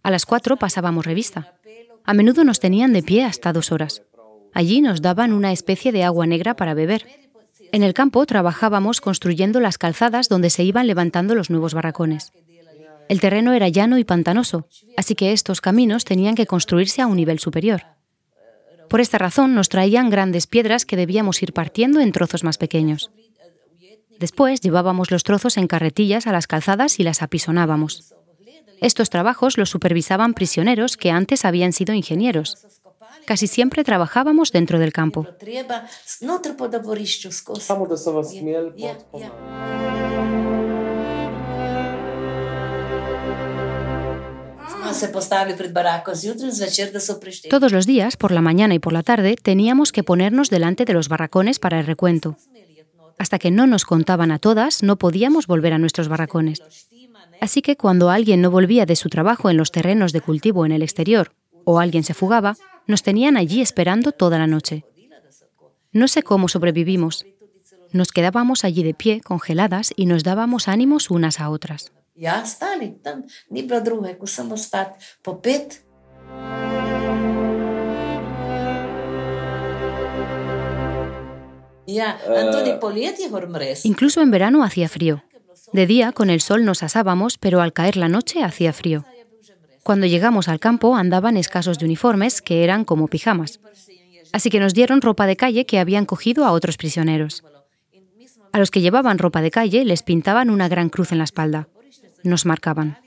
A 0.03 0.11
las 0.11 0.27
4 0.27 0.59
pasábamos 0.59 1.07
revista. 1.07 1.55
A 2.05 2.13
menudo 2.13 2.45
nos 2.45 2.61
tenían 2.61 2.93
de 2.93 3.03
pie 3.03 3.25
hasta 3.25 3.55
dos 3.55 3.73
horas. 3.73 4.03
Allí 4.53 4.83
nos 4.83 5.01
daban 5.01 5.33
una 5.33 5.51
especie 5.51 5.93
de 5.93 6.05
agua 6.05 6.27
negra 6.27 6.57
para 6.57 6.75
beber. 6.75 7.07
En 7.73 7.83
el 7.83 7.95
campo 7.95 8.27
trabajábamos 8.27 9.01
construyendo 9.01 9.61
las 9.61 9.79
calzadas 9.79 10.29
donde 10.29 10.51
se 10.51 10.63
iban 10.63 10.87
levantando 10.87 11.35
los 11.35 11.49
nuevos 11.49 11.73
barracones. 11.73 12.33
El 13.09 13.21
terreno 13.21 13.53
era 13.53 13.69
llano 13.69 13.99
y 13.99 14.05
pantanoso, 14.05 14.69
así 14.97 15.15
que 15.15 15.33
estos 15.33 15.61
caminos 15.61 16.05
tenían 16.05 16.35
que 16.35 16.47
construirse 16.47 17.03
a 17.03 17.07
un 17.07 17.17
nivel 17.17 17.39
superior. 17.39 17.85
Por 18.89 19.01
esta 19.01 19.19
razón 19.19 19.55
nos 19.55 19.69
traían 19.69 20.11
grandes 20.11 20.47
piedras 20.47 20.85
que 20.85 20.97
debíamos 20.97 21.43
ir 21.43 21.53
partiendo 21.53 22.01
en 22.01 22.13
trozos 22.13 22.45
más 22.45 22.59
pequeños. 22.59 23.11
Después 24.19 24.61
llevábamos 24.61 25.11
los 25.11 25.25
trozos 25.25 25.57
en 25.57 25.67
carretillas 25.67 26.27
a 26.27 26.33
las 26.33 26.47
calzadas 26.47 27.01
y 27.01 27.03
las 27.03 27.23
apisonábamos. 27.23 28.15
Estos 28.81 29.11
trabajos 29.11 29.59
los 29.59 29.71
supervisaban 29.71 30.35
prisioneros 30.35 30.97
que 30.97 31.11
antes 31.11 31.45
habían 31.45 31.73
sido 31.73 31.95
ingenieros. 31.95 32.67
Casi 33.27 33.47
siempre 33.47 33.85
trabajábamos 33.85 34.53
dentro 34.53 34.79
del 34.79 34.93
campo. 34.93 35.27
Todos 47.51 47.73
los 47.73 47.87
días, 47.87 48.17
por 48.17 48.33
la 48.33 48.41
mañana 48.41 48.75
y 48.75 48.79
por 48.79 48.93
la 48.93 49.03
tarde, 49.03 49.37
teníamos 49.41 49.93
que 49.93 50.03
ponernos 50.03 50.51
delante 50.51 50.85
de 50.85 50.93
los 50.93 51.09
barracones 51.09 51.59
para 51.59 51.81
el 51.81 51.87
recuento. 51.87 52.37
Hasta 53.19 53.39
que 53.39 53.51
no 53.51 53.67
nos 53.67 53.85
contaban 53.85 54.33
a 54.33 54.39
todas, 54.39 54.83
no 54.83 54.97
podíamos 54.97 55.47
volver 55.47 55.73
a 55.73 55.79
nuestros 55.79 56.09
barracones. 56.09 56.63
Así 57.41 57.63
que 57.63 57.77
cuando 57.77 58.11
alguien 58.11 58.41
no 58.41 58.51
volvía 58.51 58.87
de 58.87 58.97
su 58.97 59.09
trabajo 59.09 59.51
en 59.51 59.57
los 59.57 59.73
terrenos 59.73 60.13
de 60.13 60.21
cultivo 60.21 60.65
en 60.67 60.73
el 60.73 60.83
exterior 60.83 61.33
o 61.65 61.81
alguien 61.81 62.05
se 62.05 62.15
fugaba, 62.15 62.57
nos 62.87 63.03
tenían 63.03 63.37
allí 63.37 63.61
esperando 63.61 64.13
toda 64.13 64.39
la 64.39 64.47
noche. 64.47 64.85
No 65.93 66.09
sé 66.09 66.23
cómo 66.23 66.49
sobrevivimos. 66.49 67.27
Nos 67.93 68.13
quedábamos 68.13 68.65
allí 68.65 68.83
de 68.83 68.95
pie, 68.95 69.21
congeladas, 69.21 69.93
y 69.95 70.07
nos 70.07 70.25
dábamos 70.25 70.67
ánimos 70.69 71.11
unas 71.11 71.41
a 71.41 71.51
otras. 71.51 71.93
Incluso 83.85 84.21
en 84.21 84.31
verano 84.31 84.63
hacía 84.63 84.89
frío. 84.89 85.23
De 85.73 85.87
día 85.87 86.13
con 86.13 86.31
el 86.31 86.41
sol 86.41 86.65
nos 86.65 86.83
asábamos, 86.83 87.39
pero 87.39 87.61
al 87.61 87.73
caer 87.73 87.97
la 87.97 88.09
noche 88.09 88.43
hacía 88.43 88.73
frío. 88.73 89.05
Cuando 89.83 90.07
llegamos 90.07 90.49
al 90.49 90.61
campo 90.61 90.97
andaban 90.97 91.37
escasos 91.37 91.79
de 91.79 91.87
uniformes 91.87 92.41
que 92.41 92.63
eran 92.63 92.85
como 92.85 93.09
pijamas. 93.09 93.59
Así 94.33 94.49
que 94.49 94.61
nos 94.61 94.75
dieron 94.75 95.01
ropa 95.01 95.27
de 95.27 95.37
calle 95.37 95.67
que 95.67 95.79
habían 95.79 96.07
cogido 96.07 96.45
a 96.45 96.53
otros 96.53 96.77
prisioneros. 96.77 97.43
A 98.53 98.59
los 98.59 98.71
que 98.71 98.81
llevaban 98.81 99.19
ropa 99.19 99.43
de 99.43 99.51
calle 99.51 99.85
les 99.85 100.03
pintaban 100.03 100.51
una 100.51 100.69
gran 100.69 100.89
cruz 100.89 101.11
en 101.13 101.19
la 101.19 101.25
espalda. 101.25 101.69
Nos 102.25 102.47
marcaban. 102.47 102.99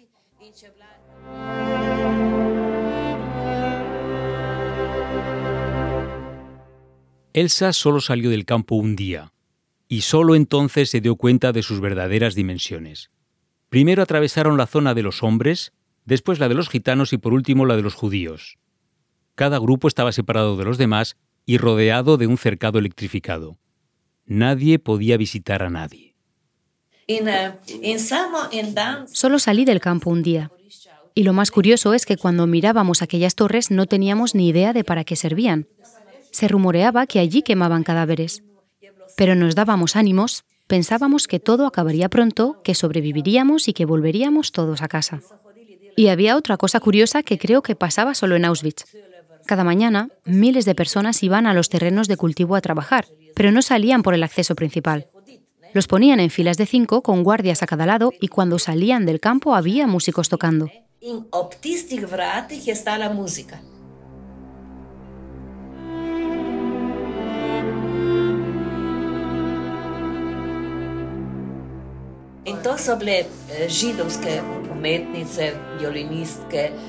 Elsa 7.34 7.74
solo 7.74 8.00
salió 8.00 8.30
del 8.30 8.46
campo 8.46 8.76
un 8.76 8.96
día, 8.96 9.34
y 9.90 10.02
solo 10.02 10.36
entonces 10.36 10.90
se 10.90 11.02
dio 11.02 11.18
cuenta 11.18 11.52
de 11.52 11.64
sus 11.64 11.82
verdaderas 11.82 12.34
dimensiones. 12.34 13.12
Primero 13.70 14.04
atravesaron 14.04 14.58
la 14.58 14.68
zona 14.68 14.94
de 14.94 15.04
los 15.04 15.22
hombres, 15.22 15.74
después 16.06 16.40
la 16.40 16.48
de 16.48 16.56
los 16.56 16.70
gitanos 16.70 17.12
y 17.12 17.18
por 17.18 17.34
último 17.34 17.66
la 17.66 17.76
de 17.76 17.82
los 17.82 17.94
judíos. 17.94 18.58
Cada 19.36 19.60
grupo 19.60 19.90
estaba 19.90 20.14
separado 20.14 20.56
de 20.56 20.64
los 20.64 20.78
demás 20.78 21.18
y 21.46 21.58
rodeado 21.58 22.16
de 22.16 22.28
un 22.28 22.38
cercado 22.38 22.80
electrificado. 22.80 23.58
Nadie 24.26 24.80
podía 24.80 25.18
visitar 25.18 25.62
a 25.62 25.70
nadie. 25.70 26.15
Solo 29.08 29.40
salí 29.40 29.66
del 29.66 29.80
campo 29.80 30.10
un 30.10 30.24
día. 30.24 30.52
Y 31.14 31.24
lo 31.24 31.34
más 31.34 31.52
curioso 31.52 31.94
es 31.94 32.06
que 32.06 32.18
cuando 32.18 32.48
mirábamos 32.48 33.02
aquellas 33.02 33.36
torres 33.36 33.72
no 33.72 33.86
teníamos 33.86 34.36
ni 34.36 34.50
idea 34.50 34.74
de 34.74 34.84
para 34.84 35.04
qué 35.04 35.16
servían. 35.16 35.68
Se 36.32 36.48
rumoreaba 36.48 37.08
que 37.08 37.20
allí 37.20 37.42
quemaban 37.42 37.84
cadáveres. 37.84 38.44
Pero 39.16 39.36
nos 39.36 39.56
dábamos 39.56 39.96
ánimos, 39.96 40.44
pensábamos 40.68 41.28
que 41.28 41.40
todo 41.40 41.68
acabaría 41.68 42.10
pronto, 42.10 42.62
que 42.64 42.76
sobreviviríamos 42.76 43.68
y 43.70 43.74
que 43.74 43.86
volveríamos 43.86 44.52
todos 44.52 44.82
a 44.82 44.88
casa. 44.88 45.22
Y 45.96 46.08
había 46.08 46.36
otra 46.36 46.58
cosa 46.58 46.82
curiosa 46.82 47.24
que 47.24 47.38
creo 47.38 47.62
que 47.62 47.76
pasaba 47.76 48.14
solo 48.16 48.36
en 48.36 48.44
Auschwitz. 48.44 48.84
Cada 49.46 49.64
mañana, 49.64 50.10
miles 50.26 50.66
de 50.66 50.76
personas 50.76 51.24
iban 51.24 51.46
a 51.46 51.54
los 51.54 51.70
terrenos 51.70 52.08
de 52.08 52.18
cultivo 52.18 52.56
a 52.56 52.62
trabajar, 52.62 53.06
pero 53.36 53.52
no 53.52 53.62
salían 53.62 54.02
por 54.02 54.14
el 54.16 54.24
acceso 54.24 54.56
principal. 54.56 55.08
Los 55.76 55.88
ponían 55.88 56.22
en 56.22 56.30
filas 56.30 56.56
de 56.56 56.66
cinco 56.66 57.02
con 57.02 57.22
guardias 57.22 57.62
a 57.62 57.68
cada 57.68 57.86
lado 57.86 58.14
y 58.22 58.30
cuando 58.30 58.60
salían 58.60 59.06
del 59.06 59.20
campo 59.20 59.56
había 59.56 59.88
músicos 59.88 60.30
tocando. 60.30 60.68
Eh, 60.68 61.20
umetnice. 74.72 75.56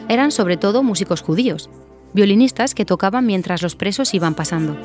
Eran 0.08 0.30
sobre 0.30 0.56
todo 0.56 0.84
músicos 0.84 1.22
judíos, 1.22 1.70
violinistas 2.12 2.72
que 2.72 2.84
tocaban 2.84 3.26
mientras 3.26 3.62
los 3.62 3.74
presos 3.74 4.14
iban 4.14 4.36
pasando. 4.36 4.76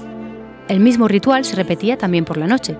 El 0.67 0.79
mismo 0.79 1.07
ritual 1.07 1.45
se 1.45 1.55
repetía 1.55 1.99
también 1.99 2.25
por 2.25 2.37
la 2.37 2.47
noche. 2.47 2.75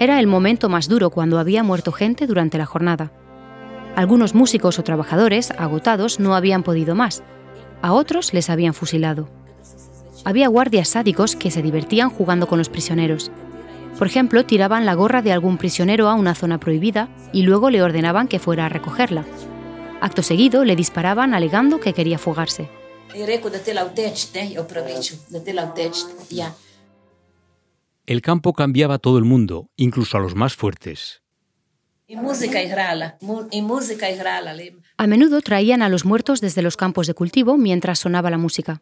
Era 0.00 0.20
el 0.20 0.28
momento 0.28 0.68
más 0.68 0.88
duro 0.88 1.10
cuando 1.10 1.40
había 1.40 1.64
muerto 1.64 1.90
gente 1.90 2.28
durante 2.28 2.56
la 2.56 2.66
jornada. 2.66 3.10
Algunos 3.96 4.32
músicos 4.32 4.78
o 4.78 4.84
trabajadores, 4.84 5.50
agotados, 5.50 6.20
no 6.20 6.36
habían 6.36 6.62
podido 6.62 6.94
más. 6.94 7.24
A 7.82 7.92
otros 7.92 8.32
les 8.32 8.48
habían 8.48 8.74
fusilado. 8.74 9.28
Había 10.24 10.46
guardias 10.46 10.90
sádicos 10.90 11.34
que 11.34 11.50
se 11.50 11.62
divertían 11.62 12.10
jugando 12.10 12.46
con 12.46 12.58
los 12.58 12.68
prisioneros. 12.68 13.32
Por 13.98 14.06
ejemplo, 14.06 14.44
tiraban 14.44 14.86
la 14.86 14.94
gorra 14.94 15.20
de 15.20 15.32
algún 15.32 15.58
prisionero 15.58 16.08
a 16.08 16.14
una 16.14 16.36
zona 16.36 16.60
prohibida 16.60 17.08
y 17.32 17.42
luego 17.42 17.68
le 17.68 17.82
ordenaban 17.82 18.28
que 18.28 18.38
fuera 18.38 18.66
a 18.66 18.68
recogerla. 18.68 19.24
Acto 20.00 20.22
seguido, 20.22 20.64
le 20.64 20.76
disparaban 20.76 21.34
alegando 21.34 21.80
que 21.80 21.92
quería 21.92 22.18
fugarse. 22.18 22.68
El 28.08 28.22
campo 28.22 28.54
cambiaba 28.54 28.94
a 28.94 28.98
todo 28.98 29.18
el 29.18 29.24
mundo, 29.24 29.68
incluso 29.76 30.16
a 30.16 30.20
los 30.20 30.34
más 30.34 30.56
fuertes. 30.56 31.20
A 34.96 35.06
menudo 35.06 35.42
traían 35.42 35.82
a 35.82 35.90
los 35.90 36.06
muertos 36.06 36.40
desde 36.40 36.62
los 36.62 36.78
campos 36.78 37.06
de 37.06 37.12
cultivo 37.12 37.58
mientras 37.58 37.98
sonaba 37.98 38.30
la 38.30 38.38
música. 38.38 38.80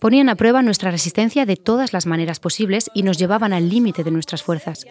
Ponían 0.00 0.28
a 0.28 0.34
prueba 0.34 0.60
nuestra 0.62 0.90
resistencia 0.90 1.46
de 1.46 1.54
todas 1.54 1.92
las 1.92 2.06
maneras 2.06 2.40
posibles 2.40 2.90
y 2.94 3.04
nos 3.04 3.16
llevaban 3.16 3.52
al 3.52 3.68
límite 3.68 4.02
de 4.02 4.10
nuestras 4.10 4.42
fuerzas. 4.42 4.84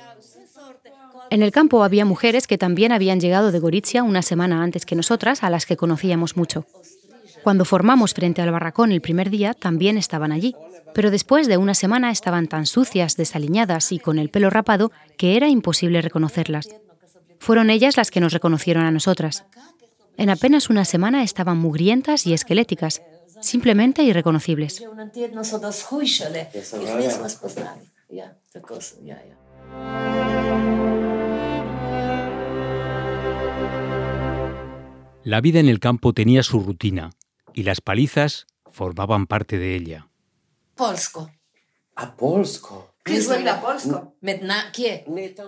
En 1.30 1.44
el 1.44 1.52
campo 1.52 1.84
había 1.84 2.06
mujeres 2.06 2.48
que 2.48 2.58
también 2.58 2.94
habían 2.94 3.20
llegado 3.20 3.52
de 3.52 3.60
Gorizia 3.60 4.04
una 4.04 4.22
semana 4.22 4.64
antes 4.64 4.86
que 4.86 4.96
nosotras, 4.96 5.44
a 5.44 5.50
las 5.50 5.66
que 5.66 5.76
conocíamos 5.76 6.38
mucho. 6.38 6.66
Cuando 7.44 7.66
formamos 7.66 8.14
frente 8.14 8.42
al 8.42 8.52
barracón 8.52 8.92
el 8.92 9.02
primer 9.02 9.30
día, 9.30 9.54
también 9.54 9.98
estaban 9.98 10.32
allí, 10.32 10.56
pero 10.94 11.12
después 11.12 11.48
de 11.48 11.58
una 11.58 11.74
semana 11.74 12.12
estaban 12.12 12.48
tan 12.48 12.66
sucias, 12.66 13.16
desaliñadas 13.16 13.92
y 13.92 14.00
con 14.00 14.20
el 14.20 14.30
pelo 14.30 14.50
rapado 14.50 14.92
que 15.18 15.38
era 15.38 15.48
imposible 15.48 16.02
reconocerlas. 16.02 16.70
Fueron 17.40 17.70
ellas 17.70 17.96
las 17.96 18.12
que 18.12 18.20
nos 18.20 18.34
reconocieron 18.34 18.84
a 18.84 18.92
nosotras. 18.92 19.46
En 20.18 20.30
apenas 20.30 20.70
una 20.70 20.84
semana 20.84 21.24
estaban 21.24 21.58
mugrientas 21.58 22.28
y 22.28 22.34
esqueléticas, 22.34 23.02
simplemente 23.42 24.04
irreconocibles. 24.04 24.84
La 35.24 35.42
vida 35.42 35.60
en 35.60 35.70
el 35.70 35.80
campo 35.80 36.14
tenía 36.14 36.44
su 36.44 36.60
rutina 36.60 37.12
y 37.54 37.64
las 37.64 37.82
palizas 37.82 38.48
formaban 38.72 39.28
parte 39.28 39.58
de 39.58 39.76
ella. 39.76 40.08
Polsko. 40.76 41.30
A 41.96 42.16
polsko. 42.16 42.94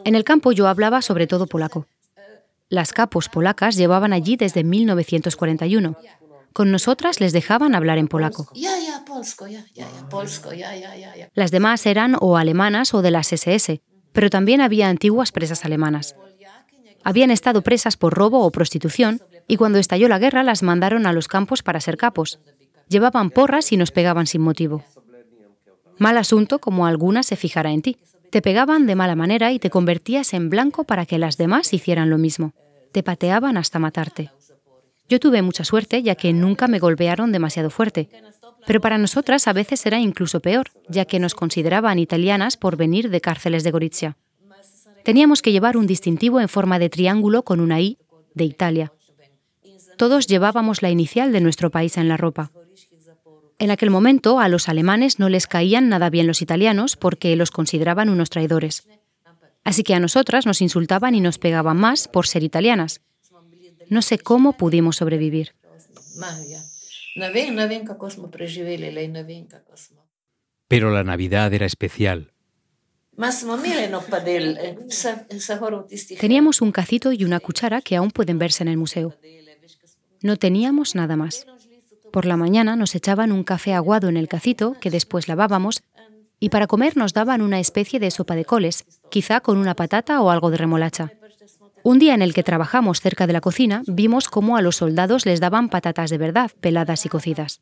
En 0.05 0.15
el 0.15 0.23
campo 0.23 0.51
yo 0.51 0.67
hablaba 0.67 1.01
sobre 1.01 1.27
todo 1.27 1.47
polaco. 1.47 1.85
Las 2.69 2.93
capos 2.93 3.29
polacas 3.29 3.75
llevaban 3.75 4.13
allí 4.13 4.37
desde 4.37 4.63
1941. 4.63 5.97
Con 6.53 6.71
nosotras 6.71 7.19
les 7.19 7.33
dejaban 7.33 7.75
hablar 7.75 7.97
en 7.97 8.07
polaco. 8.07 8.51
Las 11.33 11.51
demás 11.51 11.85
eran 11.85 12.15
o 12.19 12.37
alemanas 12.37 12.93
o 12.93 13.01
de 13.01 13.11
las 13.11 13.31
SS, 13.31 13.81
pero 14.11 14.29
también 14.29 14.61
había 14.61 14.89
antiguas 14.89 15.31
presas 15.31 15.63
alemanas. 15.65 16.15
Habían 17.03 17.31
estado 17.31 17.61
presas 17.61 17.97
por 17.97 18.13
robo 18.13 18.45
o 18.45 18.51
prostitución 18.51 19.21
y 19.47 19.57
cuando 19.57 19.79
estalló 19.79 20.07
la 20.07 20.19
guerra 20.19 20.43
las 20.43 20.63
mandaron 20.63 21.05
a 21.05 21.13
los 21.13 21.27
campos 21.27 21.63
para 21.63 21.81
ser 21.81 21.97
capos. 21.97 22.39
Llevaban 22.87 23.29
porras 23.29 23.71
y 23.71 23.77
nos 23.77 23.91
pegaban 23.91 24.27
sin 24.27 24.41
motivo. 24.41 24.83
Mal 25.97 26.17
asunto 26.17 26.59
como 26.59 26.85
alguna 26.85 27.23
se 27.23 27.35
fijara 27.35 27.71
en 27.71 27.81
ti. 27.81 27.97
Te 28.29 28.41
pegaban 28.41 28.87
de 28.87 28.95
mala 28.95 29.15
manera 29.15 29.51
y 29.51 29.59
te 29.59 29.69
convertías 29.69 30.33
en 30.33 30.49
blanco 30.49 30.83
para 30.83 31.05
que 31.05 31.17
las 31.17 31.37
demás 31.37 31.73
hicieran 31.73 32.09
lo 32.09 32.17
mismo. 32.17 32.53
Te 32.91 33.03
pateaban 33.03 33.57
hasta 33.57 33.79
matarte. 33.79 34.31
Yo 35.09 35.19
tuve 35.19 35.41
mucha 35.41 35.65
suerte 35.65 36.01
ya 36.03 36.15
que 36.15 36.31
nunca 36.31 36.67
me 36.67 36.79
golpearon 36.79 37.31
demasiado 37.31 37.69
fuerte. 37.69 38.09
Pero 38.65 38.79
para 38.79 38.97
nosotras 38.97 39.47
a 39.47 39.53
veces 39.53 39.85
era 39.85 39.99
incluso 39.99 40.39
peor, 40.39 40.69
ya 40.87 41.05
que 41.05 41.19
nos 41.19 41.35
consideraban 41.35 41.99
italianas 41.99 42.57
por 42.57 42.77
venir 42.77 43.09
de 43.09 43.19
cárceles 43.19 43.63
de 43.63 43.71
Gorizia. 43.71 44.17
Teníamos 45.03 45.41
que 45.41 45.51
llevar 45.51 45.77
un 45.77 45.87
distintivo 45.87 46.39
en 46.39 46.49
forma 46.49 46.79
de 46.79 46.89
triángulo 46.89 47.43
con 47.43 47.59
una 47.59 47.79
I 47.81 47.97
de 48.33 48.45
Italia. 48.45 48.93
Todos 49.97 50.27
llevábamos 50.27 50.81
la 50.81 50.89
inicial 50.89 51.31
de 51.31 51.41
nuestro 51.41 51.69
país 51.69 51.97
en 51.97 52.07
la 52.07 52.17
ropa. 52.17 52.51
En 53.59 53.69
aquel 53.69 53.91
momento 53.91 54.39
a 54.39 54.49
los 54.49 54.69
alemanes 54.69 55.19
no 55.19 55.29
les 55.29 55.45
caían 55.45 55.89
nada 55.89 56.09
bien 56.09 56.25
los 56.25 56.41
italianos 56.41 56.95
porque 56.95 57.35
los 57.35 57.51
consideraban 57.51 58.09
unos 58.09 58.29
traidores. 58.29 58.87
Así 59.63 59.83
que 59.83 59.93
a 59.93 59.99
nosotras 59.99 60.47
nos 60.47 60.61
insultaban 60.61 61.13
y 61.13 61.21
nos 61.21 61.37
pegaban 61.37 61.77
más 61.77 62.07
por 62.07 62.25
ser 62.25 62.43
italianas. 62.43 63.01
No 63.89 64.01
sé 64.01 64.17
cómo 64.17 64.53
pudimos 64.53 64.95
sobrevivir. 64.95 65.53
Pero 70.67 70.91
la 70.91 71.03
Navidad 71.03 71.53
era 71.53 71.65
especial. 71.65 72.31
Teníamos 76.19 76.61
un 76.61 76.71
cacito 76.71 77.11
y 77.11 77.23
una 77.23 77.39
cuchara 77.39 77.81
que 77.81 77.95
aún 77.95 78.11
pueden 78.11 78.39
verse 78.39 78.63
en 78.63 78.69
el 78.69 78.77
museo. 78.77 79.15
No 80.21 80.37
teníamos 80.37 80.95
nada 80.95 81.15
más. 81.15 81.45
Por 82.11 82.25
la 82.25 82.35
mañana 82.35 82.75
nos 82.75 82.95
echaban 82.95 83.31
un 83.31 83.43
café 83.43 83.73
aguado 83.73 84.09
en 84.09 84.17
el 84.17 84.27
cacito 84.27 84.75
que 84.79 84.89
después 84.89 85.27
lavábamos 85.27 85.83
y 86.39 86.49
para 86.49 86.67
comer 86.67 86.97
nos 86.97 87.13
daban 87.13 87.41
una 87.41 87.59
especie 87.59 87.99
de 87.99 88.11
sopa 88.11 88.35
de 88.35 88.45
coles, 88.45 88.85
quizá 89.09 89.39
con 89.39 89.57
una 89.57 89.75
patata 89.75 90.21
o 90.21 90.31
algo 90.31 90.49
de 90.49 90.57
remolacha. 90.57 91.13
Un 91.83 91.99
día 91.99 92.13
en 92.13 92.21
el 92.21 92.33
que 92.33 92.43
trabajamos 92.43 93.01
cerca 93.01 93.27
de 93.27 93.33
la 93.33 93.41
cocina, 93.41 93.83
vimos 93.87 94.27
cómo 94.27 94.57
a 94.57 94.61
los 94.61 94.77
soldados 94.77 95.25
les 95.25 95.39
daban 95.39 95.69
patatas 95.69 96.09
de 96.09 96.17
verdad, 96.17 96.51
peladas 96.59 97.05
y 97.05 97.09
cocidas. 97.09 97.61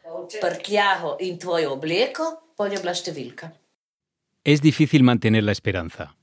Es 4.45 4.63
difícil 4.63 5.03
mantener 5.03 5.45
la 5.45 5.53
esperanza, 5.53 6.17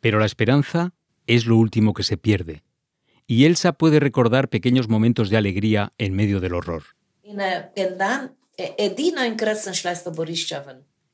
pero 0.00 0.18
la 0.18 0.26
esperanza 0.26 0.92
es 1.26 1.46
lo 1.46 1.56
último 1.56 1.94
que 1.94 2.02
se 2.02 2.16
pierde, 2.16 2.62
y 3.26 3.44
Elsa 3.44 3.72
puede 3.72 4.00
recordar 4.00 4.48
pequeños 4.48 4.88
momentos 4.88 5.30
de 5.30 5.36
alegría 5.36 5.92
en 5.98 6.14
medio 6.14 6.40
del 6.40 6.54
horror. 6.54 6.82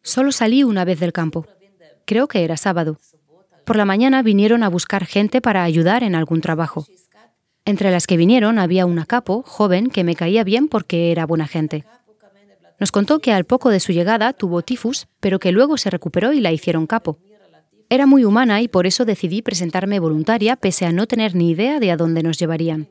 Solo 0.02 0.33
salí 0.33 0.64
una 0.64 0.85
vez 0.85 1.00
del 1.00 1.12
campo. 1.12 1.46
Creo 2.04 2.28
que 2.28 2.44
era 2.44 2.57
sábado. 2.57 2.98
Por 3.64 3.77
la 3.77 3.85
mañana 3.85 4.22
vinieron 4.22 4.62
a 4.62 4.68
buscar 4.68 5.07
gente 5.07 5.40
para 5.40 5.64
ayudar 5.64 6.03
en 6.03 6.14
algún 6.14 6.40
trabajo. 6.40 6.87
Entre 7.64 7.90
las 7.90 8.07
que 8.07 8.18
vinieron 8.18 8.59
había 8.59 8.85
una 8.85 9.07
capo, 9.07 9.42
joven, 9.46 9.88
que 9.88 10.05
me 10.05 10.14
caía 10.14 10.44
bien 10.44 10.68
porque 10.68 11.11
era 11.11 11.24
buena 11.24 11.46
gente. 11.46 11.85
Nos 12.79 12.92
contó 12.92 13.20
que 13.20 13.33
al 13.33 13.44
poco 13.44 13.70
de 13.70 13.81
su 13.81 13.92
llegada 13.92 14.33
tuvo 14.35 14.62
tifus, 14.62 15.07
pero 15.20 15.38
que 15.38 15.53
luego 15.53 15.79
se 15.79 15.88
recuperó 15.88 16.33
y 16.33 16.40
la 16.40 16.53
hicieron 16.53 16.87
capo. 16.87 17.18
Era 17.88 18.07
muy 18.07 18.24
humana 18.24 18.61
y 18.61 18.68
por 18.68 18.87
eso 18.87 19.05
decidí 19.05 19.40
presentarme 19.40 20.00
voluntaria 20.00 20.57
pese 20.57 20.85
a 20.85 20.92
no 20.92 21.07
tener 21.07 21.35
ni 21.35 21.50
idea 21.50 21.81
de 21.81 21.90
a 21.90 21.96
dónde 21.96 22.22
nos 22.22 22.38
llevarían. 22.38 22.88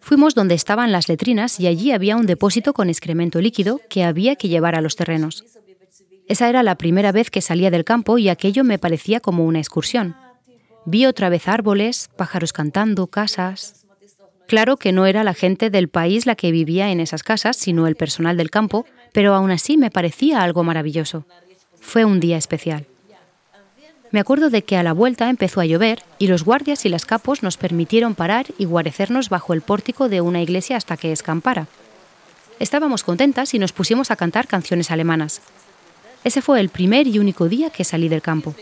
Fuimos 0.00 0.34
donde 0.34 0.54
estaban 0.54 0.92
las 0.92 1.08
letrinas 1.08 1.58
y 1.58 1.66
allí 1.66 1.90
había 1.90 2.16
un 2.16 2.26
depósito 2.26 2.72
con 2.72 2.88
excremento 2.88 3.40
líquido 3.40 3.80
que 3.90 4.04
había 4.04 4.36
que 4.36 4.48
llevar 4.48 4.74
a 4.76 4.80
los 4.80 4.96
terrenos. 4.96 5.44
Esa 6.28 6.48
era 6.48 6.62
la 6.62 6.76
primera 6.76 7.10
vez 7.10 7.30
que 7.30 7.40
salía 7.40 7.70
del 7.70 7.84
campo 7.84 8.18
y 8.18 8.28
aquello 8.28 8.62
me 8.62 8.78
parecía 8.78 9.20
como 9.20 9.46
una 9.46 9.58
excursión. 9.58 10.14
Vi 10.84 11.06
otra 11.06 11.30
vez 11.30 11.48
árboles, 11.48 12.10
pájaros 12.16 12.52
cantando, 12.52 13.06
casas. 13.06 13.86
Claro 14.46 14.76
que 14.76 14.92
no 14.92 15.06
era 15.06 15.24
la 15.24 15.34
gente 15.34 15.70
del 15.70 15.88
país 15.88 16.26
la 16.26 16.34
que 16.34 16.52
vivía 16.52 16.90
en 16.90 17.00
esas 17.00 17.22
casas, 17.22 17.56
sino 17.56 17.86
el 17.86 17.96
personal 17.96 18.36
del 18.36 18.50
campo, 18.50 18.86
pero 19.12 19.34
aún 19.34 19.50
así 19.50 19.76
me 19.76 19.90
parecía 19.90 20.42
algo 20.42 20.64
maravilloso. 20.64 21.26
Fue 21.80 22.04
un 22.04 22.20
día 22.20 22.36
especial. 22.36 22.86
Me 24.10 24.20
acuerdo 24.20 24.48
de 24.48 24.62
que 24.62 24.76
a 24.76 24.82
la 24.82 24.94
vuelta 24.94 25.28
empezó 25.28 25.60
a 25.60 25.66
llover 25.66 26.02
y 26.18 26.28
los 26.28 26.44
guardias 26.44 26.86
y 26.86 26.88
las 26.88 27.04
capos 27.04 27.42
nos 27.42 27.58
permitieron 27.58 28.14
parar 28.14 28.46
y 28.56 28.64
guarecernos 28.64 29.28
bajo 29.28 29.52
el 29.52 29.60
pórtico 29.60 30.08
de 30.08 30.22
una 30.22 30.40
iglesia 30.40 30.76
hasta 30.76 30.96
que 30.96 31.12
escampara. 31.12 31.66
Estábamos 32.58 33.04
contentas 33.04 33.52
y 33.52 33.58
nos 33.58 33.72
pusimos 33.72 34.10
a 34.10 34.16
cantar 34.16 34.46
canciones 34.46 34.90
alemanas. 34.90 35.42
Ese 36.24 36.42
fue 36.42 36.60
el 36.60 36.68
primer 36.68 37.06
y 37.06 37.18
único 37.18 37.48
día 37.48 37.70
que 37.70 37.84
salí 37.84 38.08
del 38.08 38.22
campo. 38.22 38.54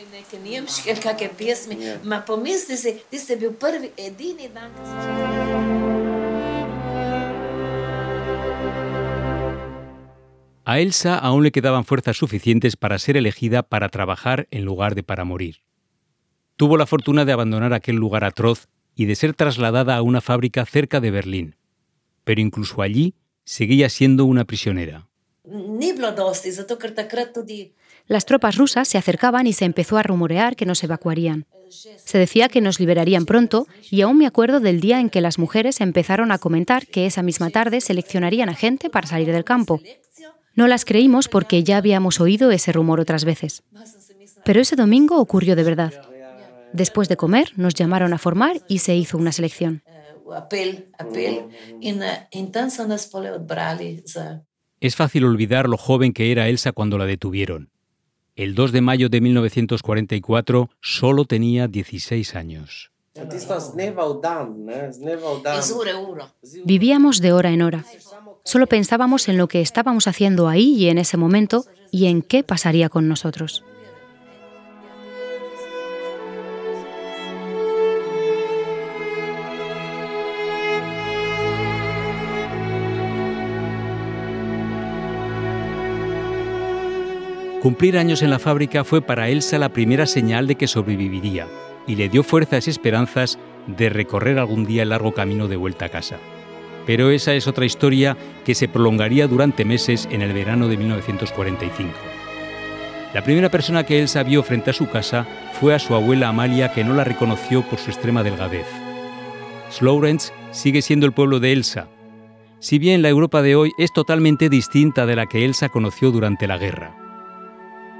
A 10.69 10.81
Elsa 10.81 11.17
aún 11.17 11.45
le 11.45 11.53
quedaban 11.53 11.85
fuerzas 11.85 12.17
suficientes 12.17 12.77
para 12.77 12.99
ser 12.99 13.17
elegida 13.17 13.63
para 13.63 13.89
trabajar 13.89 14.49
en 14.51 14.65
lugar 14.65 14.97
de 14.97 15.05
para 15.05 15.25
morir. 15.25 15.63
Tuvo 16.57 16.77
la 16.77 16.87
fortuna 16.87 17.25
de 17.25 17.33
abandonar 17.33 17.73
aquel 17.73 17.97
lugar 17.97 18.25
atroz 18.25 18.67
y 18.97 19.05
de 19.05 19.15
ser 19.15 19.35
trasladada 19.35 19.95
a 19.95 20.03
una 20.03 20.21
fábrica 20.21 20.65
cerca 20.67 21.01
de 21.01 21.11
Berlín. 21.13 21.57
Pero 22.25 22.41
incluso 22.41 22.83
allí 22.83 23.15
seguía 23.45 23.89
siendo 23.89 24.25
una 24.25 24.45
prisionera. 24.45 25.07
Las 28.07 28.27
tropas 28.27 28.57
rusas 28.57 28.89
se 28.89 28.99
acercaban 28.99 29.47
y 29.47 29.53
se 29.53 29.65
empezó 29.65 29.97
a 29.97 30.03
rumorear 30.03 30.57
que 30.57 30.67
nos 30.67 30.83
evacuarían. 30.85 31.47
Se 31.69 32.19
decía 32.19 32.49
que 32.49 32.61
nos 32.61 32.79
liberarían 32.79 33.27
pronto 33.27 33.67
y 33.91 34.03
aún 34.03 34.19
me 34.19 34.27
acuerdo 34.27 34.61
del 34.61 34.81
día 34.81 35.01
en 35.01 35.11
que 35.11 35.21
las 35.21 35.39
mujeres 35.39 35.81
empezaron 35.81 36.31
a 36.31 36.39
comentar 36.39 36.87
que 36.87 37.07
esa 37.07 37.23
misma 37.23 37.51
tarde 37.51 37.81
seleccionarían 37.81 38.49
a 38.49 38.55
gente 38.55 38.91
para 38.91 39.09
salir 39.09 39.33
del 39.33 39.45
campo. 39.45 39.81
No 40.55 40.69
las 40.69 40.85
creímos 40.85 41.29
porque 41.29 41.63
ya 41.65 41.77
habíamos 41.77 42.21
oído 42.21 42.51
ese 42.51 42.73
rumor 42.73 43.01
otras 43.01 43.25
veces. 43.25 43.63
Pero 44.45 44.61
ese 44.61 44.77
domingo 44.77 45.19
ocurrió 45.19 45.57
de 45.57 45.65
verdad. 45.65 45.93
Después 46.73 47.09
de 47.09 47.17
comer, 47.17 47.53
nos 47.57 47.75
llamaron 47.75 48.13
a 48.13 48.19
formar 48.19 48.61
y 48.69 48.79
se 48.79 48.95
hizo 48.95 49.19
una 49.19 49.33
selección. 49.33 49.83
Es 54.87 54.95
fácil 54.95 55.25
olvidar 55.25 55.69
lo 55.69 55.77
joven 55.79 56.13
que 56.13 56.31
era 56.31 56.49
Elsa 56.49 56.71
cuando 56.71 56.97
la 56.97 57.07
detuvieron. 57.07 57.71
El 58.37 58.55
2 58.55 58.71
de 58.71 58.83
mayo 58.83 59.09
de 59.09 59.21
1944 59.21 60.71
solo 60.81 61.25
tenía 61.25 61.67
16 61.67 62.37
años. 62.37 62.93
Vivíamos 66.65 67.21
de 67.21 67.33
hora 67.33 67.51
en 67.51 67.63
hora. 67.63 67.85
Solo 68.45 68.69
pensábamos 68.69 69.29
en 69.29 69.39
lo 69.39 69.49
que 69.49 69.61
estábamos 69.61 70.07
haciendo 70.07 70.47
ahí 70.47 70.77
y 70.77 70.89
en 70.89 70.99
ese 70.99 71.17
momento 71.17 71.65
y 71.91 72.07
en 72.07 72.23
qué 72.23 72.45
pasaría 72.45 72.89
con 72.89 73.09
nosotros. 73.09 73.65
Cumplir 87.67 87.99
años 87.99 88.23
en 88.23 88.31
la 88.31 88.39
fábrica 88.39 88.85
fue 88.85 89.03
para 89.03 89.29
Elsa 89.29 89.59
la 89.59 89.71
primera 89.71 90.07
señal 90.07 90.47
de 90.47 90.55
que 90.55 90.69
sobreviviría 90.69 91.49
y 91.85 91.97
le 91.97 92.09
dio 92.09 92.23
fuerzas 92.23 92.69
y 92.69 92.71
esperanzas 92.71 93.41
de 93.67 93.89
recorrer 93.89 94.39
algún 94.39 94.65
día 94.65 94.85
el 94.85 94.91
largo 94.91 95.13
camino 95.15 95.49
de 95.49 95.57
vuelta 95.57 95.87
a 95.87 95.89
casa. 95.89 96.19
Pero 96.87 97.11
esa 97.11 97.35
es 97.35 97.49
otra 97.49 97.67
historia 97.67 98.17
que 98.45 98.55
se 98.55 98.69
prolongaría 98.69 99.27
durante 99.27 99.65
meses 99.65 100.07
en 100.13 100.23
el 100.23 100.33
verano 100.33 100.69
de 100.69 100.77
1945. 100.77 101.91
La 103.13 103.25
primera 103.25 103.51
persona 103.51 103.83
que 103.83 103.99
Elsa 103.99 104.23
vio 104.23 104.45
frente 104.45 104.71
a 104.71 104.73
su 104.73 104.89
casa 104.89 105.27
fue 105.61 105.75
a 105.75 105.81
su 105.81 105.97
abuela 105.97 106.29
Amalia, 106.29 106.71
que 106.71 106.85
no 106.85 106.95
la 106.95 107.03
reconoció 107.03 107.63
por 107.63 107.81
su 107.81 107.91
extrema 107.91 108.23
delgadez. 108.23 108.69
Slowrens 109.73 110.33
sigue 110.53 110.83
siendo 110.83 111.05
el 111.05 111.13
pueblo 111.13 111.41
de 111.41 111.53
Elsa, 111.53 111.89
si 112.61 112.79
bien 112.79 113.03
la 113.03 113.09
Europa 113.09 113.43
de 113.43 113.57
hoy 113.57 113.73
es 113.77 113.93
totalmente 113.93 114.49
distinta 114.49 115.05
de 115.05 115.17
la 115.17 115.27
que 115.27 115.45
Elsa 115.45 115.69
conoció 115.69 116.13
durante 116.13 116.47
la 116.47 116.59
guerra. 116.59 117.06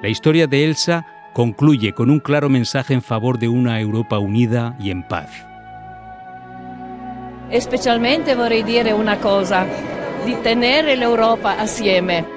La 0.07 0.11
historia 0.11 0.47
de 0.47 0.63
Elsa 0.63 1.05
concluye 1.33 1.93
con 1.93 2.11
un 2.11 2.21
claro 2.21 2.49
mensaje 2.49 2.95
en 2.95 3.03
favor 3.03 3.41
de 3.41 3.49
una 3.49 3.81
Europa 3.81 4.21
unida 4.21 4.77
y 4.79 4.91
en 4.91 5.03
paz. 5.03 5.45
e 7.51 7.61
specialmente 7.61 8.37
vorrei 8.37 8.63
dire 8.63 8.93
una 8.93 9.19
cosa, 9.19 9.67
di 10.25 10.37
tenere 10.43 10.95
l'Europa 10.95 11.59
assieme. 11.59 12.36